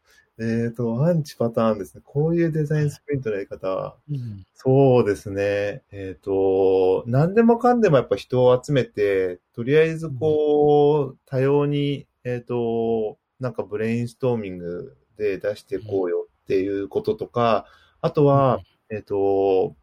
[0.42, 2.00] えっ、と、アンチパターンですね。
[2.02, 4.16] こういうデザインスプリントのやり方は、な。
[4.16, 4.46] うん。
[4.54, 5.82] そうですね。
[5.92, 17.64] えっ、と、何でもかんでもやっぱ人を集めて、とりあえずこう、多様に、えっ、と、なんかブレインストーミングで出していこうよっていうこととか、
[18.00, 18.58] あとは、
[18.90, 19.76] えっ、と、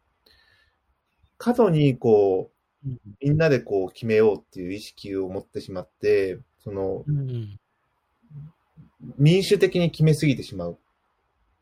[1.38, 2.50] 過度にこ
[2.84, 7.58] う、うん、みんなでこう決めようっていう意識を持ってしまって、その、うん。
[9.16, 10.78] 民主的に決めすぎてしまう。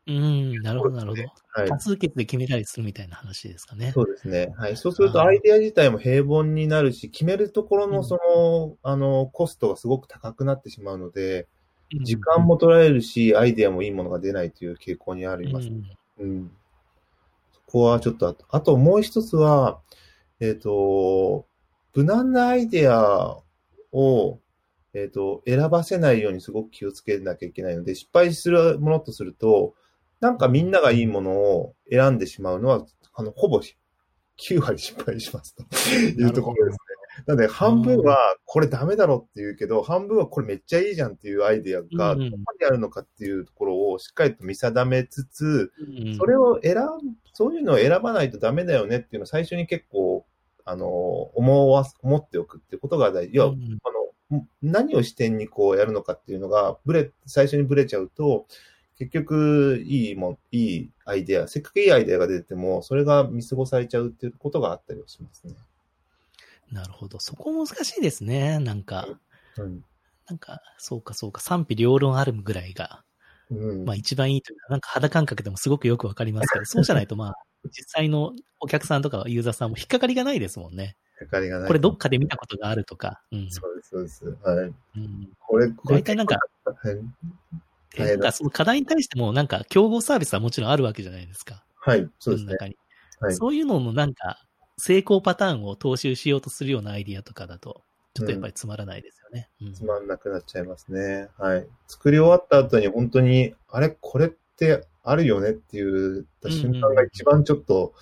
[0.07, 1.23] うん、なるほど、なるほど。
[1.53, 1.69] はい。
[1.69, 3.93] 多数決で決めたりするみたいな話ですかね。
[3.93, 4.53] そうですね。
[4.57, 4.75] はい。
[4.75, 11.47] そうするとアイデア自体も平凡になるし、決めるところうんのその、あの、コストがすごく高くなってしまうので、うん
[12.03, 15.67] 時間も取られるし、アイデアもいいものが出ないという傾向にあります。
[15.67, 15.83] うん
[16.19, 16.51] うん。
[17.53, 19.79] そこはちょっとあと、あともう一つは、
[20.39, 21.45] えっ、と、
[21.93, 23.37] 無難なアイデア
[23.91, 24.39] を、
[24.93, 29.73] えっ、と、選ばせないようにすごく気をつけなきゃいけないので、失敗するものとすると、
[30.19, 33.61] なんかみんながいいものを選んでしまうのは、あの、ほぼ
[34.37, 35.63] 9割失敗しますと
[36.21, 36.96] いうところですね。
[37.25, 46.81] なので、半分はこれダメだろって言うけど、半分はこれめっちゃいいじゃんっていうアイデアがうんどこにあるのかっていうところをしっかりと見定めつつ、うんそれを選ぶ、
[47.33, 50.25] そういうのを選ばないとダメだよねっていうのを最初に結構、
[50.65, 53.31] あの、思わす、思っておくってことが大事。
[53.33, 53.77] 要は、うん
[54.31, 58.47] あの、何を視点にこうやるのかっていうのが、ブレ、最初にブレちゃうと、
[58.97, 65.53] 結局、いいもん、いいアイデア、せっかくいいアイデアが出ても、それが見過ごされちゃうっていうことがあったりはしますね。
[66.71, 67.19] なるほど。
[67.19, 68.59] そこ難しいですね。
[68.59, 69.07] なんか、
[69.57, 69.83] うん。
[70.27, 73.03] なんか、そうかそうか、賛否両論あるぐらいが、
[73.49, 73.85] うん。
[73.85, 77.33] まあ一番いいというか、なんか肌感覚でもすごくよくわかりますけど、 そうじゃないとまあ、
[77.65, 80.97] 実際のお客さんとかユーザーさんも引っかかりがないですもんね。
[81.17, 81.67] かかりがない。
[81.67, 83.21] これどっかで見たことがあるとか。
[83.31, 83.51] うん。
[83.51, 84.25] そうです、そうです。
[84.43, 84.73] はい。
[84.97, 86.97] うん、これ、これ大体なんか、はい。
[87.95, 91.63] えなんかその課題に対してもなんか競合サービスはもちろんあるわけじゃないですか。
[91.75, 92.55] はい、そうですね。
[93.19, 93.33] はい。
[93.35, 94.45] そういうののなんか、
[94.77, 97.81] 成功パターンを踏襲しようとするようなアイディアとかだと、
[98.13, 99.49] ちょっとやっぱりつまらないですよね。
[99.61, 101.29] うんつまんなくなっちゃいますね。
[101.37, 101.67] はい。
[101.87, 107.93] 作り終わった後に本当に、あれ、これってあるよねって言った瞬間が一番ちょっと、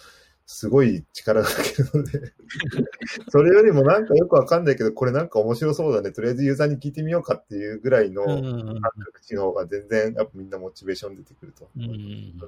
[0.48, 2.34] すごい力がかけるので、
[3.30, 6.12] それよりもなんかよくわかんないけど、これなんか面白そうだね。
[6.12, 11.68] とりあえずユーザーに聞いてみようかっていうぐらいのうん感うんうん覚値の方が全然、やっぱみんなモチベーション出てくると。
[11.76, 12.40] うん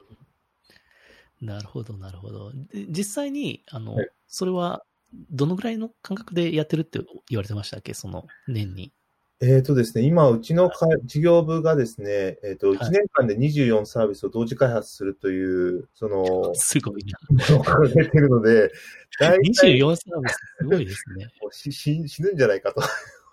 [1.42, 2.52] なるほど、なるほど。
[2.52, 4.84] で実際に、あの、はいそれは、
[5.32, 7.94] どのぐらいの感覚でやってるって言われてましたっけ？
[7.94, 8.92] その年に。
[9.40, 17.58] えっ、とですね、今、うちのか事業部がですね、えっ、と、はい1年間で24サービスを同時開発するという、その、 すごいな。
[17.58, 18.72] を掲げてるので、
[19.20, 21.28] 大体24サービス、すごいですね。
[21.42, 22.82] もうし死死ぬんじゃないかと。
[22.82, 22.88] は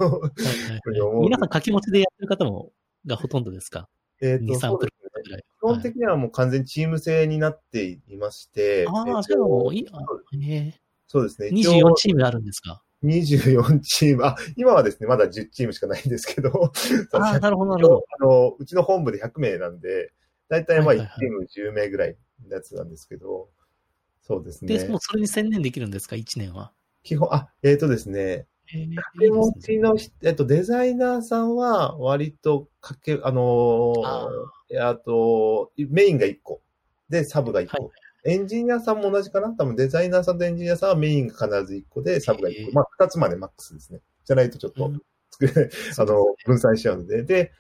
[0.07, 0.19] いは
[0.77, 2.73] いふうに思う皆さん掛け持ちでやってる方も、
[3.07, 3.89] がほとんどですか？
[4.21, 4.69] えっ ?2、と、3プそうですね。
[4.69, 5.04] ロぐらい。
[5.25, 9.87] 基本的にはもう完全にチーム制になっていまして、はい、ああ、えっとじゃあもういい、
[11.07, 11.49] そうですね。
[11.49, 16.73] ー、一応24チームあるんですか？24チーム、あ、今はですね、まだ10チームしかないんですけど、
[17.13, 18.05] ああ、なるほど、なるほど。
[18.21, 20.13] あの、うちの本部で100名なんで、
[20.49, 22.17] だいたいまあ1はいはいはいチーム10名ぐらい
[22.49, 23.49] のやつなんですけど、
[24.23, 24.99] そうですで、ねもう。
[25.01, 26.73] それに専念できるんですか ?1 年は。
[27.03, 36.61] 基本、あ、えっ、とですね、掛け持ちのし、えっと、デザイナーさんは割とかけ、あのーあと、メインが1個。
[37.09, 37.85] で、サブが1個。
[37.85, 37.93] はい
[38.27, 39.51] エンジニアさんも同じかな？
[39.51, 42.59] 多分デザイナーさんとエンジニアさんはメインが必ず1個で、サブが1個。
[42.63, 44.01] えーまあ、2つまでマックスですね。
[44.25, 47.23] じゃないとちょっとうんあの、分散しちゃうので。
[47.23, 47.51] で、はい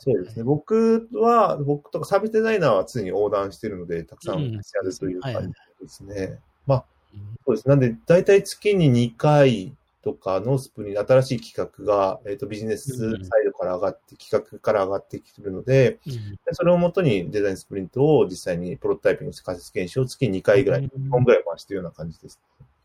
[0.00, 0.44] そうですね。
[0.44, 6.38] 僕は、僕とかサービスデザイナーは常に横断しているので、たくさんうんやるというはい感じですね。
[6.68, 7.68] まあ、うんそうです。
[7.68, 22.40] なんで、だいたい月に2回とかのスプリント、新しい企画が、えっ、と、ビジネスサイドから上がって、企画から上がってきてるので、うんでそれをもとにデザインスプリントを実際にプロトタイピング、仮説検証を月に2回ぐらい、うん2本ぐらい回してるような感じです。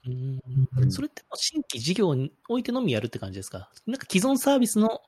[0.06, 0.40] うん
[0.78, 3.70] うんそれって新規事業においてのみやるって感じですか？
[3.88, 5.02] なんか既存サービスの、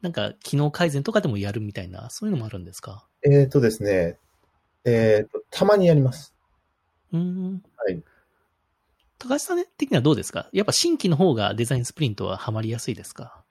[0.00, 3.06] なんか機能改善とかでもやるみたいな、そういうのもあるんですか？
[3.22, 4.18] えっ、とですね、
[4.84, 6.34] えっ、と、たまにやります。
[7.12, 7.62] うん。
[7.76, 8.02] はい。
[9.18, 10.48] 高橋さん的にはどうですか？
[10.52, 13.42] やっぱ新規の方がデザインスプリントはハマりやすいですか？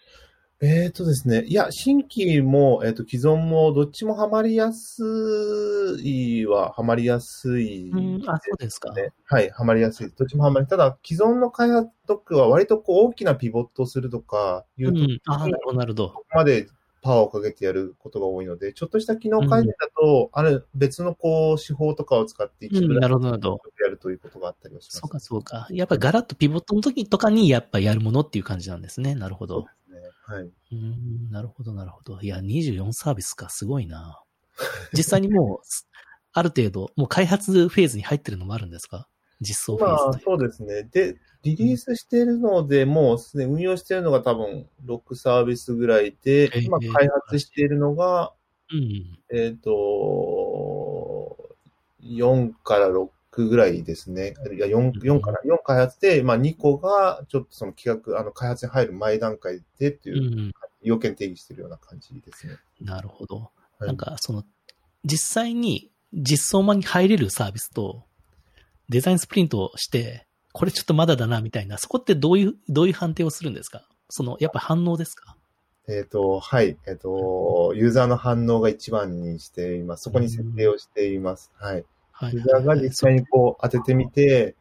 [0.62, 5.04] えっ、とですね、いや、新規も、えっ、と、既存も、どっちもハマりやす
[6.02, 8.94] いは、ハマりやすい、うん、あ、そうですか。
[8.94, 9.10] ね。
[9.26, 10.10] はい、ハマりやすい。
[10.18, 10.68] どっちもハマり。
[10.68, 16.10] ただ、既存の開発特区は割とこう大きなピボットをするとかいううと、ん、あ、なるほど、なるほど。
[16.12, 16.68] ここまで
[17.06, 23.62] パワーをかけてやることが多いので、ちょっとした機能改善だと、あれ、別のこう、手法とかを使って一部なるほど、なるほど。
[23.84, 24.98] やるということがあったりはします。
[25.02, 25.68] そうか、そうか。
[25.70, 29.14] やっぱりガラッとピボットの時とかにやっぱやるものっていう感じなんですね。
[29.14, 29.68] なるほど。
[30.26, 30.50] はい。
[30.72, 32.20] うん、なるほど、なるほど。
[32.22, 34.24] いや、24サービスか、すごいな。
[34.94, 35.68] 実際にもう、
[36.34, 39.08] ある程度、もう開発フェーズに入ってるのもあるんですか？
[39.42, 40.04] 実装フェーズ。
[40.06, 40.84] まあ、そうですね。
[40.84, 48.34] で、リリースしているので、もうすでに運用しているのが多分6サービスぐらいで、今開発しているのが、
[48.72, 51.38] うん、えっ、と、
[52.02, 53.10] 4から6
[53.48, 54.34] ぐらいですね。
[54.56, 62.58] いや、4、4から、4開発で、まあ2個が、ちょっとその企画、あの、開発に入る前段階でっていう、要件定義しているような感じですね。
[62.82, 63.38] なるほど。
[63.38, 63.50] は
[63.82, 64.44] い、なんか、その、
[65.04, 68.06] 実際に実装版に入れるサービスと、
[68.90, 73.88] デザインスプリントをして、これちょっとまだだな、みたいな、そこってどういう、どういう判定をするんですか？
[74.10, 75.36] その、やっぱ反応ですか？
[75.88, 76.78] えっ、ー、と、はい。
[76.88, 80.04] えっ、ー、と、ユーザーの反応が一番にしています。
[80.04, 81.52] そこに設定をしています。
[81.56, 81.86] はい。
[82.12, 84.56] はい、ユーザーが実際にこう当ててみて、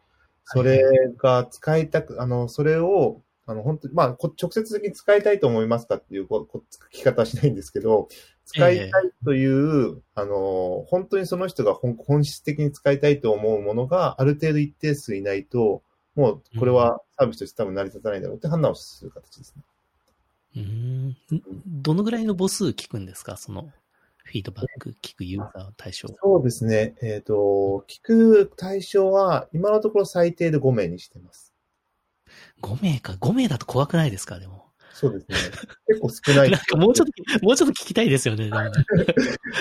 [0.44, 0.82] それ
[1.16, 6.46] が使いたく、あの、それを、あの、本当に、まあ、直接的に使いたいと思いますかっていうこ
[6.92, 8.08] 聞き方はしないんですけど、
[8.44, 15.82] 使いたいという、えあの、本当にその人が本質的に使いたいと思うものがある程度一定数いないと、
[16.14, 19.62] もうこれはサービスとして多分成り立たないだろうって判断をする形ですね。
[20.56, 21.16] うん。
[21.66, 23.36] どのぐらいの母数聞くんですか？
[23.36, 23.72] その
[24.24, 26.08] フィードバック聞くユーザー対象。
[26.22, 26.94] そうですね。
[27.02, 31.52] えっ、ー、と、聞く対象は今のところ最低で5名にしてます。
[32.62, 33.14] 5名か。
[33.14, 34.38] 5名だと怖くないですか？
[34.38, 34.66] でも。
[34.94, 35.36] そうですね。
[35.88, 36.50] 結構少ない。
[36.50, 38.48] なんかもうちょっと、もうちょっと聞きたいですよね。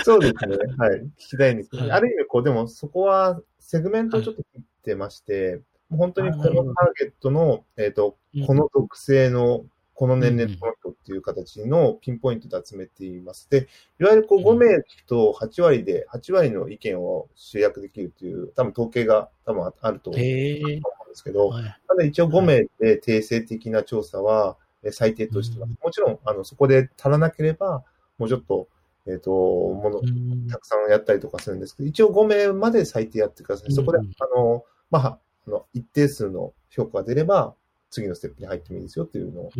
[0.04, 0.56] そうですね。
[0.78, 1.00] はい。
[1.00, 5.60] 聞きたいんですけど、はい、ある意味、こう、でもそこはセグメントをちょっと切ってまして、はい、
[5.98, 8.16] 本当にこのターゲットの、えっ、ー、と、
[8.46, 13.50] この属性の、この年齢のこの人っていう形のピンポイントで集めています。
[13.50, 13.68] で、
[14.00, 20.82] いわゆるこう5名と8割で、8割の意見を集約できるという、多分統計が多分あると思うんで
[21.14, 21.52] すけど、
[21.88, 24.56] ただ一応5名で定性的な調査は、
[24.92, 25.66] 最低としては。
[25.66, 27.84] もちろん、あの、そこで足らなければ、
[28.18, 28.68] もうちょっと、
[29.06, 30.00] えっ、ー、と、もの、
[30.48, 33.72] たくさんやったりとかするんですけど、一応5名まで最低やってください。
[33.72, 37.54] そこで、あの、まあ、あの、一定数の評価が出れば、
[37.90, 39.50] 次のステップに入ってもいいですよっていうのを、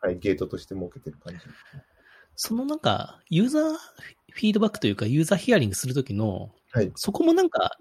[0.00, 1.40] はい、ゲートとして設けてる感じ。
[2.34, 3.62] そのなんか、ユーザー
[4.32, 6.90] フィードバックというか、ユーザーヒアリングするときの、はい。
[6.96, 7.76] そこもなんか、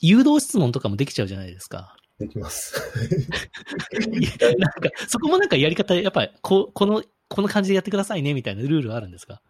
[0.00, 1.96] 誘導質問とかもできちゃうじゃないですか。
[2.18, 2.74] できます。
[4.58, 9.40] なんか、そこもなんかやり方、やっぱり、こ、この、この感じでやってくださいね、みたいなルールはあるんですか？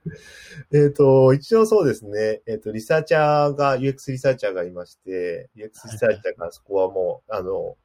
[0.72, 2.42] えっと、一応そうですね。
[2.46, 7.76] えっ、ー、と、リサーチャーが、UX リサーチャーがいまして、UX リサーチャーがそこはもう、あの、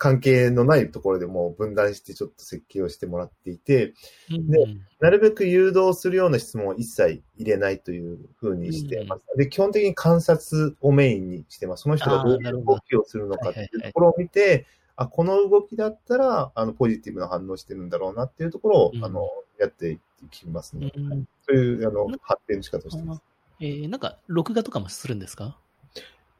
[0.00, 3.92] 関係のないところでも分断してちょっと設計をしてもらっていて、
[4.30, 4.66] うん、で、
[4.98, 9.22] なるべく誘導するような質問を一切入れないというふうにしてます。
[9.30, 11.82] うん、で、基本的に観察をメインにしてます。
[11.82, 19.98] その人がどういう動きをするのかっていうところを見て、あ、この動きだったら、あの、ポジティブな反応してるんだろうなっていうところを、うん、あの、やってい
[20.30, 20.90] きますね。
[21.46, 23.22] そういう、あの、発展の仕方をしてます。
[23.60, 25.58] えー、なんか、録画とかもするんですか？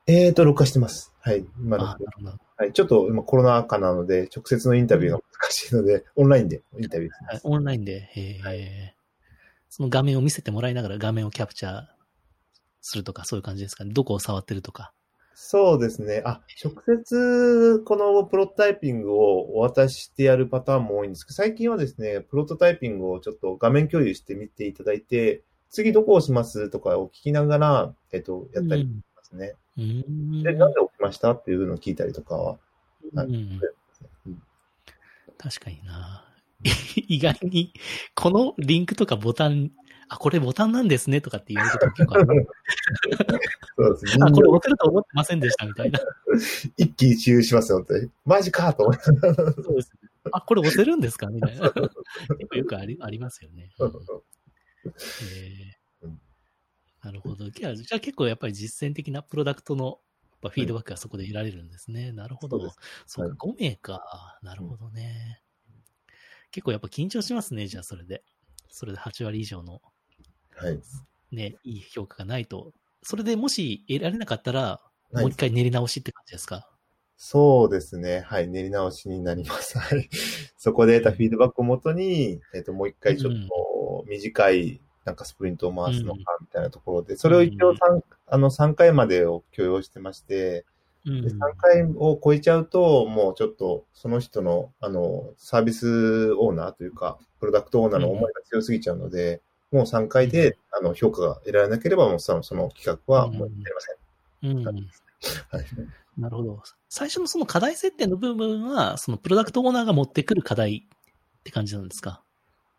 [0.07, 1.13] えっ、ー、と、録画してます。
[1.21, 1.45] はい。
[1.59, 1.85] 今の。
[1.85, 2.73] はい。
[2.73, 7.41] ちょっと今コロナ禍なので、直接のインタビューが難しいので、オンラインでインタビューします。
[7.45, 8.97] オンラインで、えー、はい、
[9.69, 11.83] その画面を見せてもらいながら画面をキャプチャー
[12.81, 13.93] するとか、そういう感じですかね。
[13.93, 14.93] どこを触ってるとか。
[15.35, 16.23] そうですね。
[16.27, 28.89] あ、直接このプロトタイピングをお渡ししてやるパターンも多いんですけど、最近はですね、プロトタイピングをちょっと画面共有してみていただいて、次どこを押しますとかを聞きながら、えっと、やったり
[29.31, 29.55] しますね。
[29.79, 32.59] うん、で、なんで起きましたっていうのを聞いたりとかは、
[33.15, 33.61] うん、
[35.39, 36.27] 確かにな。
[37.09, 37.73] 意外に、
[38.15, 39.71] このリンクとかボタン、
[40.09, 42.49] あ、これボタンなんですねとかって言われること結構ある。
[43.79, 44.25] そうですね。
[44.27, 46.01] あ、これ押せると思ってませんでしたみたいな。
[46.77, 48.11] 一喜一憂しますよ、本当に。
[48.27, 49.03] マジかと思って。
[49.05, 49.15] そう
[49.77, 50.11] ですね。
[50.33, 51.29] あ、これ押せるんですか？
[51.29, 51.65] みたいな。
[51.67, 53.71] よくよくありありますよね。
[53.79, 55.80] えー
[57.03, 57.49] なるほど。
[57.51, 60.01] じゃあ結構やっぱり実践的なプロダクトの
[60.43, 62.13] フィードバックがそこで得られるんですね。
[62.13, 62.59] なるほど。
[63.07, 64.39] そうか、5名か。
[64.43, 65.43] なるほどね。
[66.51, 68.23] 結構やっぱ緊張しますね、じゃあそれで。
[68.69, 69.81] それで8割以上の、
[70.57, 70.81] はい。
[71.33, 72.73] ね、いい評価がないと。
[73.03, 74.81] それでもし得られなかったら、
[75.13, 76.71] もう一回練り直しって感じですか、
[77.17, 78.21] そうですね。
[78.21, 78.49] はい。
[78.49, 79.79] 練り直しになります。
[79.79, 80.09] はい。
[80.57, 90.65] そこで得たフィードバックをもとに、えっ、と、もう一回ちょっと短いなんかスプリントを回すのかみたいなところで、それを一応 3,、あの3回までを許容してまして、
[91.07, 99.41] うんで3回を超えちゃうと、もうちょっとその人の、あの、サービスオーナーというか、プロダクトオーナーの思いが強すぎちゃうので、
[99.73, 103.93] もう3回で、あの、評価が得られなければ、もうそのその企画はもうやりませ
[104.49, 104.51] ん。
[104.51, 104.65] うん。
[104.65, 104.85] はい。
[106.19, 106.63] なるほど。
[106.91, 110.87] 最初のその課題設定の部分は、そのプロダクトオーナーが持ってくる課題
[111.39, 112.23] って感じなんですか？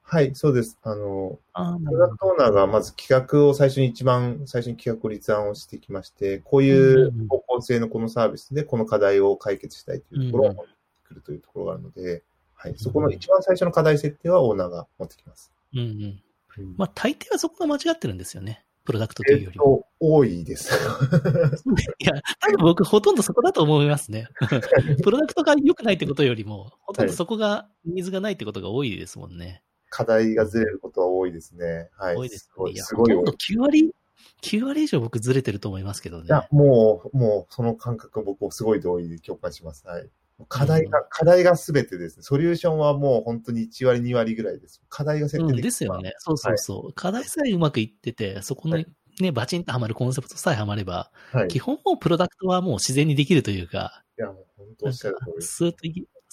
[0.04, 0.78] はい、そうです。
[0.84, 10.72] あの、プロダるほクトオーナーがまず企画を最初に一番最初に企画を立案をしてきまして、こういう方向性のこのサービスでこの課題を解決したいというところを持って
[11.06, 12.24] くるというところがあるので、
[12.56, 15.52] はい、そこの一番最初の課題設定はオーナーが持ってきます。
[15.74, 15.82] ど。
[15.82, 16.22] うんうん。
[16.58, 18.66] うんまあ、大抵はそこが間違ってるんですよね。
[18.84, 19.64] プロダクトというよりも。
[19.64, 20.74] と、多いです。
[22.00, 24.28] いや、多分僕ほとんどそこだと思いますね。
[25.04, 29.64] プロダクトが良くないってことよりも、ほとんどそこが、ニーズがないってことが多いですもんね。
[29.92, 31.90] 課題がずれることは多いですね。
[31.98, 32.16] はい。
[32.16, 32.82] 多いですね。
[32.82, 33.26] すごい多い。
[33.26, 33.94] 9割、
[34.42, 36.30] 9割以上僕ずれてると思いますけどねい。
[36.30, 39.86] や、もう、もう、その感覚僕もすごい同意で共感します。
[39.86, 40.10] はい。
[40.48, 42.24] 課題が、うん課題が全てですね。
[42.24, 44.82] ソリューションはもう本当に1割、2割ぐらいです。
[44.90, 46.14] 課題が設うん、定できですよね。
[46.20, 46.94] そうそうそう。
[46.94, 48.84] 課題さえうまくいってて、そこのは
[49.20, 51.46] ね、バチンとはまるコンセプトさえはまれば、はい。
[51.46, 55.46] い基本もうプロダクトはもう自然にできるというか、や、もう本当おっしゃる通り。
[55.46, 55.78] スーッと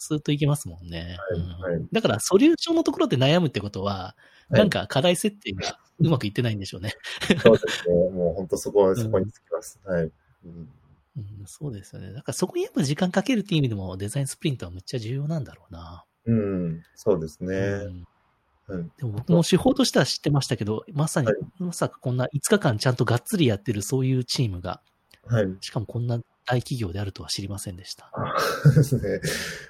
[0.01, 1.19] スーッといけますもんね。
[1.31, 6.95] はいうんはいだから、ソリューションのところで悩むってことは、はいなんか課題設定がうまくいってないんでしょうね。
[7.43, 7.95] そうですね。
[7.95, 9.79] もう本当そこ、そこにつきます。
[9.85, 10.03] はい。
[10.05, 10.69] うん
[11.19, 12.13] うん、そうですよね。
[12.13, 16.05] だからそこにやっぱ時間かけるっていう意味でもデザインスプリントはむっちゃ重要なんだろうな。
[16.27, 17.57] うん、そうですうね。
[17.91, 18.07] ん
[18.69, 18.93] うん。
[18.97, 24.81] でも僕も手法としては知ってましたけど、まさにはい、まさかこんな5日間ちゃんとがっつりやってるそういうチームが、
[25.27, 25.47] はい。
[25.61, 28.11] しかもこんな大企業であるとは知りませんでした。
[28.65, 29.21] そうですね。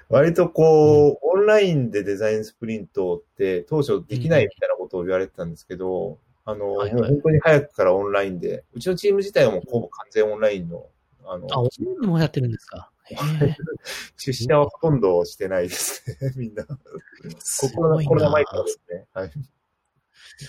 [0.07, 10.87] 割とこう、オンラインでデザインスプリントって当初できないみたいなことを言われてたんですけど、あの、はいはい本当に早くからオンラインで、うちのチーム自体はもうほぼ完全オンラインの、
[11.25, 12.89] あの、あ、オンラインでもやってるんですか？
[14.15, 16.65] 出社はほとんどしてないですね、 みんな。
[17.39, 19.05] すコロナ、ごいなコロナ前からですね。
[19.13, 19.31] はい。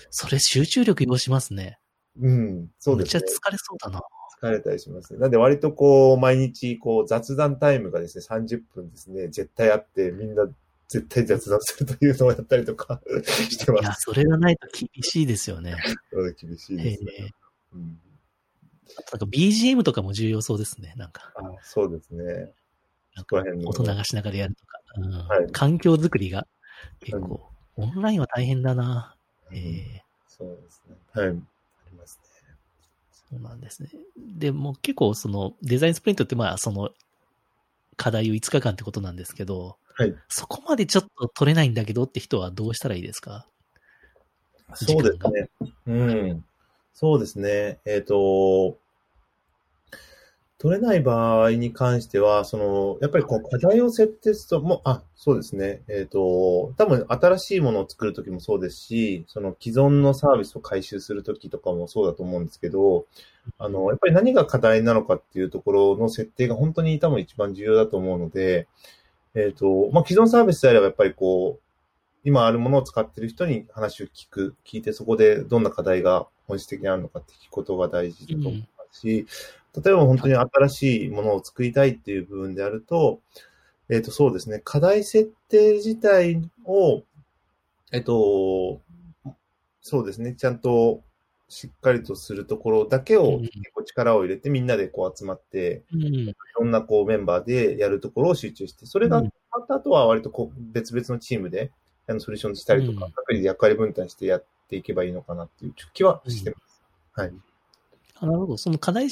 [0.09, 1.79] それ集中力要しますね。
[2.19, 3.33] うん、そうですねめっち。
[3.33, 4.01] ゃ疲れそうだな。
[4.39, 5.19] 疲れたりしますね。
[5.19, 10.47] なんで割とこう、毎日こう、雑談タイムがですね、30分ですね、絶対あって、みんな
[10.87, 14.01] 絶対雑談するというのをやったりとか してまいや、す。
[14.01, 15.75] それがないと厳しいですよね。
[16.11, 17.33] うん厳しいですね。
[17.73, 20.93] うん、なんか BGM とかも重要そうですね。
[20.97, 22.51] なんか、あそうですね。
[23.15, 24.79] なんか音流しながらやるとか。
[24.97, 26.45] うんはい環境づくりが
[26.99, 27.41] 結構、
[27.77, 29.15] オンラインは大変だな。
[29.53, 30.95] ええそうですね。
[31.13, 31.41] はい。
[33.31, 33.89] そうなんですね。
[34.17, 36.89] でも結構そのデザインスプリントってまあその
[37.95, 40.13] 課題を5日間ってことなんですけど、はい。
[40.27, 43.47] そこまでちょっと取れないんだけどって人はどうしたらいいですか？
[44.73, 45.49] そうですね。
[45.87, 45.93] う
[46.33, 46.45] ん。
[46.93, 47.79] そうですね。
[47.85, 48.77] えっ、と、
[50.61, 55.81] 取れない場合に関しては、その、やっぱりこう課題を設定すると、もう、あ、そうですね。
[55.87, 63.07] えっ、と、多分新しいものを作るときもそうですし、その既存のサービスを回収するときとかもそうだと思うんですけど、
[63.57, 68.67] あの、やっぱり何が課題なのかっていうところの設定が本当に多分一番重要だと思うので、
[69.33, 71.61] えっ、と、まあ、既存サービスであればやっぱりこう、
[72.23, 79.25] 今あるものを使っている人に話を聞く、聞いてそこでどんな課題が本質的にあるのかって聞くことが大事だと思いますし、
[79.75, 83.21] 例えば本当に新しいものを作りたいっていう部分であると、
[83.89, 87.03] えっ、と、そうですね、課題設定自体を、
[87.91, 88.81] えっ、と、
[89.81, 91.01] そうですね、ちゃんと
[91.51, 96.03] しっかりとするところだけをうん結構力を入れてみんなでこう集まって、うん。
[96.05, 101.71] いろんなこうメンバーでやるところを集中して、それがうん終わった後は割とこう別々のチームで
[102.07, 106.81] あのソリューションしたりとか、うん各自で役割分担してやっていけばいいのかなっていう気はしてます。
[107.13, 107.33] はい。
[108.19, 108.57] あなるほど。
[108.57, 109.09] その課題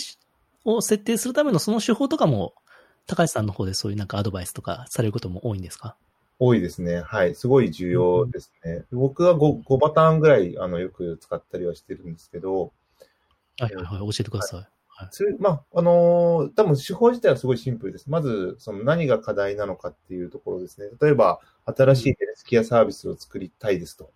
[0.66, 2.54] を設定するためのその手法とかも、
[3.08, 5.96] 高橋さんの方でそういうなんかアドバイスとかされることも多いんですか？
[6.38, 7.02] 多いですね。
[7.02, 7.36] はい。
[7.36, 8.84] すごい重要ですね。
[8.92, 12.72] 僕は 5, 5パターンぐらいあのよく使ったりはしてるんですけど、
[13.60, 14.00] はいはいはい。
[14.00, 14.68] 教えてください。
[15.12, 18.10] それまあ、あのー多分手法自体はすごいシンプルです。
[18.10, 20.90] まず、その何が課題なのかっていうところですね。
[21.02, 24.12] 例えば、新しいヘルスケアサービスを作りたいですと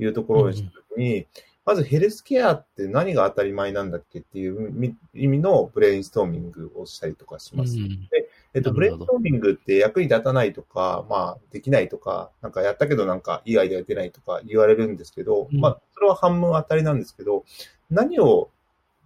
[0.00, 1.26] いうところをしたときに、
[1.66, 7.76] まずヘルスケアって何が当たり前なんだっけっていうみ意味のブレインストーミングをしたりとかします。
[7.76, 8.08] うん
[8.54, 17.44] えっと、ブレインストーミングって役に立たないとか、まあ、できないとか、なんかやったけどなんかいいアイデア出ないとか言われるんですけど、うんまあ、それは半分当たりなんですけど、
[17.90, 18.48] 何を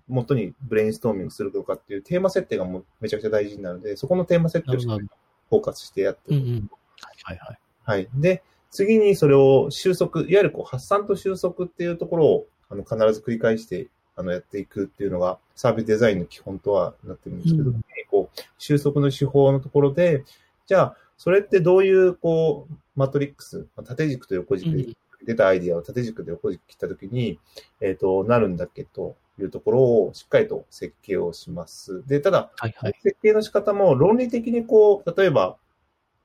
[0.06, 5.08] 元にブレインストーミングするのかっていうテーマ設定がもうめちゃくちゃ大事になるので、そこのテーマ設定をしっかり
[5.48, 6.36] フォーカスしてやってる。
[6.36, 6.70] うんうん。
[7.00, 7.58] はいはいはい。
[7.84, 8.08] はい。
[8.14, 20.25] で、次にそれを収束、いわゆるこう発散と収束っていうところをあの必ず繰り返してあのやっていくっていうのがサービスデザインの基本とはなってるんですけど、うんこう、収束の手法のところで、
[20.66, 24.95] じゃあ、それってどういう、こう、マトリックス、縦軸と横軸で
[25.25, 27.39] 出たアイディアを縦軸で横軸切ったときに、
[27.81, 32.07] えっ、と、なるんだっけというところをしっかりと設計をします。
[32.07, 32.95] で、ただ、はいはい。
[33.03, 35.57] 設計の仕方も論理的にこう、例えば、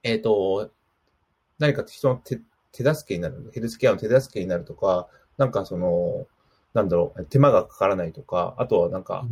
[0.04, 0.72] えっ、と、
[1.60, 2.40] 何か人の手
[2.72, 6.28] 手助けになる、ヘルスケアの手助けになるとか、なんかその、
[6.74, 9.26] なんだろう、手間がかからないとか、あとはなんか、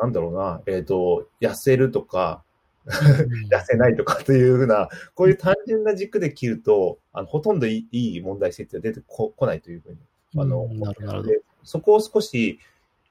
[0.00, 2.42] なんだろうな、えっ、と、痩せるとか、
[2.86, 9.98] 痩せないとかというふうな、こういう単純な軸で切ると、あのほとんどいいいい問題設定は出てここないというふうに、
[10.36, 11.30] あの、うんなるほど。
[11.64, 12.58] そこを少し、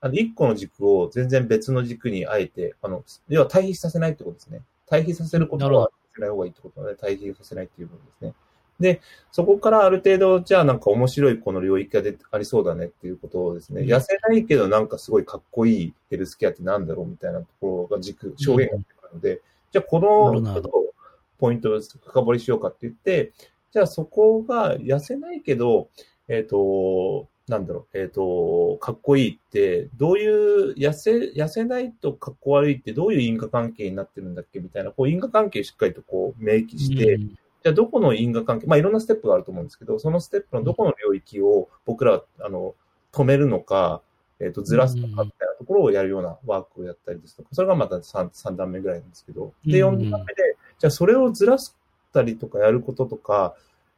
[0.01, 4.61] あの、一個の軸を全然別の軸にあえて、あの、要は対比させないってことですね。
[4.87, 8.33] 対比させることはさせない方がいいってことなので、対比させないっていう部分ですね。
[8.79, 9.01] で、
[9.31, 13.87] そこからある程度、じゃあなんか面白いこの領域がでありそうだねっていうことをですね、うん。
[13.87, 20.69] 痩せないけどなんかすごいかっこいいヘルスケアってなんだろうみたいなところが軸、証言が出てくるので、じゃあこのなるほど。
[20.69, 20.93] ちょっと
[21.39, 23.31] ポイントを深掘りしようかって言って、
[23.71, 25.89] じゃあそこが痩せないけど、
[26.27, 42.75] えっ、と、なんだろう、えっ、と、かっこいいって、どういう、痩せ、痩せないとかっこ悪いってどういう因果関係になってるんだっけみたいな、こう因果関係をしっかりとこう明記して、うんじゃあどこの因果関係、まあいろんなステップがあると思うんですけど、そのステップのどこの領域を僕らは、あの、
[43.11, 44.01] 止めるのか、
[44.39, 49.97] えっ、と、ずらすのかみたいなところをやるようなワークをやったりですとか、それがまた 3, 3段目ぐらいなんですけど、で、うん。
[49.97, 51.73] 4段目で、じゃあそれをずらし
[52.13, 53.55] たりとかやることとか、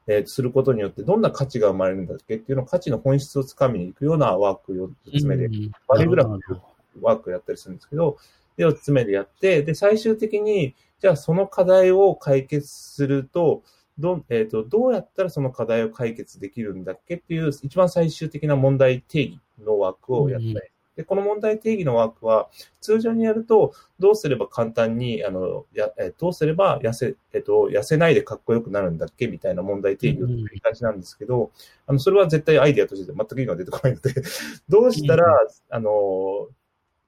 [0.08, 5.72] えーすることによってどんな価値が生まれるんだっけっていうのを価値の本質をつかみに行くようなワークを4つ目でうん。
[5.88, 6.62] バリグラフなるほど。
[7.02, 8.18] ワークをやったりするんですけど、
[8.60, 13.64] で、4つ目でやって、で、最終的に、じゃあその課題を解決すると、
[13.98, 20.52] どん、えっ、と、どうやったらその課題を解決できるんだっけっていう、一番最終的な問題定義のワークをやったり。
[20.52, 20.60] うん
[21.00, 22.50] で、この問題定義のワークは、
[22.82, 31.52] 通常にやると、どうすれば簡単に、あの、や、えどうすれば痩せ、えっ、と、痩せないでかっこよくなるんだっけみたいな問題定義を繰り返しなんですけど、
[31.88, 34.14] あの、それは絶対アイデアとして全く今出てこないので、
[34.68, 35.26] どうしたら、
[35.70, 36.50] あの、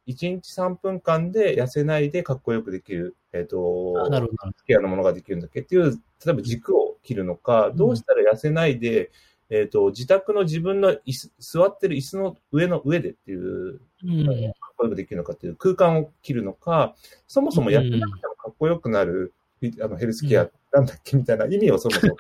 [0.07, 9.11] 1日3分間で痩せないでかっこよくできる、えっ、とあ、なるほどケアのものができるんだっけっていう、例えば軸を切るのか、どうしたら痩せないで、
[9.49, 13.81] えっ、と、自宅の自分の椅子、座ってる椅子の上の上でっていう。
[14.03, 14.25] うん。
[14.25, 14.31] か
[14.71, 16.95] っこよくできるのかっていう空間を切るのか、
[17.27, 19.33] そもそもやってなくてもかっこよくなる、
[19.81, 22.15] あのヘルスケアなんだっけみたいな意味をそもそも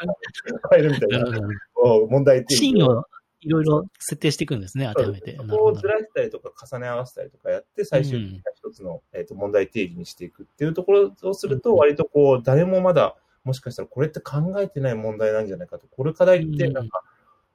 [0.71, 1.25] 変えるみたいな
[2.09, 3.03] 問題定義をシーンを
[3.41, 5.35] いろいろ設定していくんですね、当てはめて。
[5.35, 15.87] そこをずらしたりとか重ね合わせたりとかやって、最終的な一つの、えー、と問題定義にしていくっていうところをすると、うん割とこう、誰もまだ、もしかしたらこれって考えてない問題なんじゃないかと。
[15.87, 17.01] これ課題ってなんか、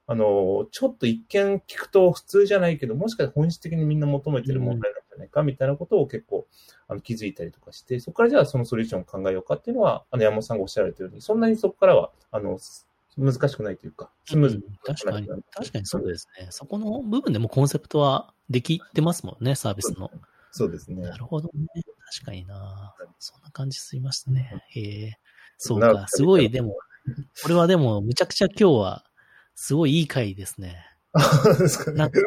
[0.09, 6.47] あの、ちょっと一見聞くと普通じゃないけど、もしかしたら本質的にみんな求めてる問題なんじゃないかみたいなことを結構
[6.87, 12.57] あの気づいたりとかして、そこからじゃあそのソリューションを考えようかっていうのは、あの山本さんがおっしゃられたように、そんなにそこからは、あの、
[13.17, 16.47] 難しくないというか、スムーズにうん確かに、確かにそうですね。
[16.51, 20.11] そこの部分でもコンセプトはできてますもんね、サービスの。
[20.51, 21.01] そうですね。
[21.01, 21.67] なるほどね。
[22.13, 24.63] 確かになそんな感じすいましたね。
[24.69, 25.19] へえ。
[25.57, 26.77] そうなか、すごい、でも、
[27.43, 29.03] これはでも、むちゃくちゃ今日は、
[29.55, 30.85] すごいいい回ですね。
[31.59, 32.19] ですかねなんか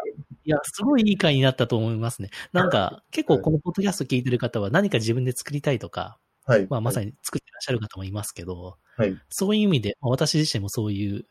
[0.45, 2.30] いや、すごいいい回になったと思いますね。
[2.53, 6.66] なんか、結構このポッドキャスト聞いてる方は何か自分で作りたいとか、はい。
[6.68, 7.07] まあまさに。
[7.07, 9.16] に作ってらっしゃる方もいますけど、はい。
[9.28, 11.24] そういう意味で、まあ私自身もそういう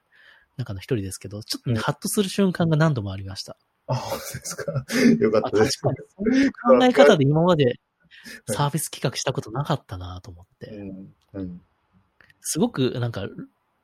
[0.58, 3.58] 中の一人ですけど、ちょっとね、うんハッとする瞬間が何度もありました。
[3.88, 4.86] あ、本当ですか？
[5.20, 5.78] よかったです。
[5.78, 7.80] かに、そういう考え方で今まで
[8.48, 10.68] サービス企画したことなかったなと思って。
[10.68, 11.14] うん。
[11.34, 11.62] うん。
[12.42, 13.28] すごくなんか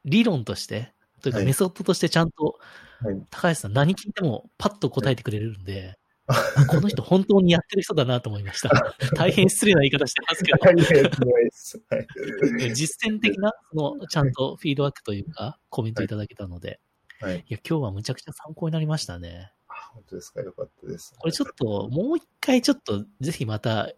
[0.05, 2.59] 理論として、というかはいメソッドとしてちゃんと
[3.01, 3.21] はい。
[3.30, 6.05] 高橋さん何聞いてもパッと答えてくれるんで、あ
[6.69, 8.69] この人本当にやってる人だなと思いました。
[9.15, 10.57] 大変失礼な言い方してますけど。
[12.73, 16.80] 実践的な、その、ちゃんとフィードバックというか、コメントいただけたので、
[17.21, 17.38] はい。
[17.47, 19.51] いや、今日はむちゃくちゃ参考になりましたね。
[19.67, 20.41] あ、本当ですか？
[20.41, 21.13] よかったです。
[21.19, 23.91] これちょっと、もう一回ちょっと、ぜひまた、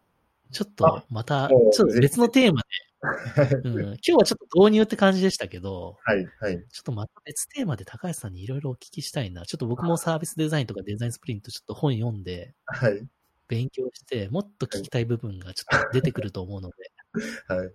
[0.52, 2.66] ちょっとあ、また、ちょっと別のテーマはい。
[2.66, 6.28] で、うん、 今日はちょっと導入って感じでしたけど、はい。
[6.40, 6.66] はい。
[6.72, 9.46] ちょっとまた別テーマで高橋さんにいろいろお聞きしたいな。
[9.46, 13.08] ちょっと僕もサービスデザインとかデザインスプリントちょっと本読んで、はい。
[13.48, 16.92] 勉強して、もっと聞きたい部分がちょっと出てくると思うので、
[17.48, 17.74] はい。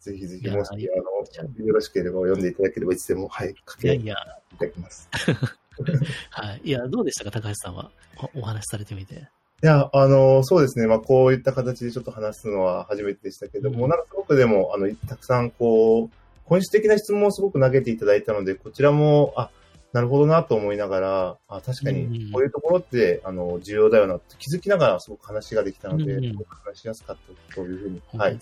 [0.00, 4.16] ぜひぜひ、いやもし、あいやの、よろしければ読んでいただければ、いつでも、はい、かけていいやいや、
[4.58, 5.08] ただきます。
[6.30, 6.60] はい。
[6.64, 7.90] いや、どうでしたか、高橋さんは？
[8.34, 9.28] おお話しされてみて。
[9.62, 10.88] いや、あの、そうですね。
[10.88, 19.50] まあ、こういった形でちょっと話すのは初めてでしたけども、うんなんかすごくでも、あの、たくさんこう、本質的な質問をすごく投げていただいたので、こちらも、あ、
[19.92, 27.16] なるほどなと思いながら、あ確かにこういうところって、あの、重要だよなって気づきながらすごく話ができたので、うんうん、話しやすかっ
[27.48, 28.38] たというふうに、はい。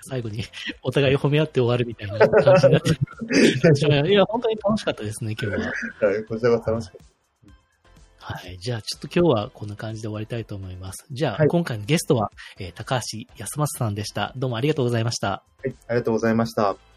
[0.00, 0.42] 最後に
[0.82, 5.72] お互い褒め合って終わるみたいな感じになっていや、本当に楽しかったですね、今日は。
[6.08, 7.11] はい、こちらが楽しかった。
[8.22, 8.56] はい。
[8.58, 11.04] じゃあ、ちょっと今日はこんな感じで終わりたいと思います。
[11.10, 14.32] じゃあ、はい、今回のゲストは、えー、高橋康正さんでした。
[14.36, 15.28] どうもありがとうございました。
[15.28, 16.91] はい、ありがとうございました。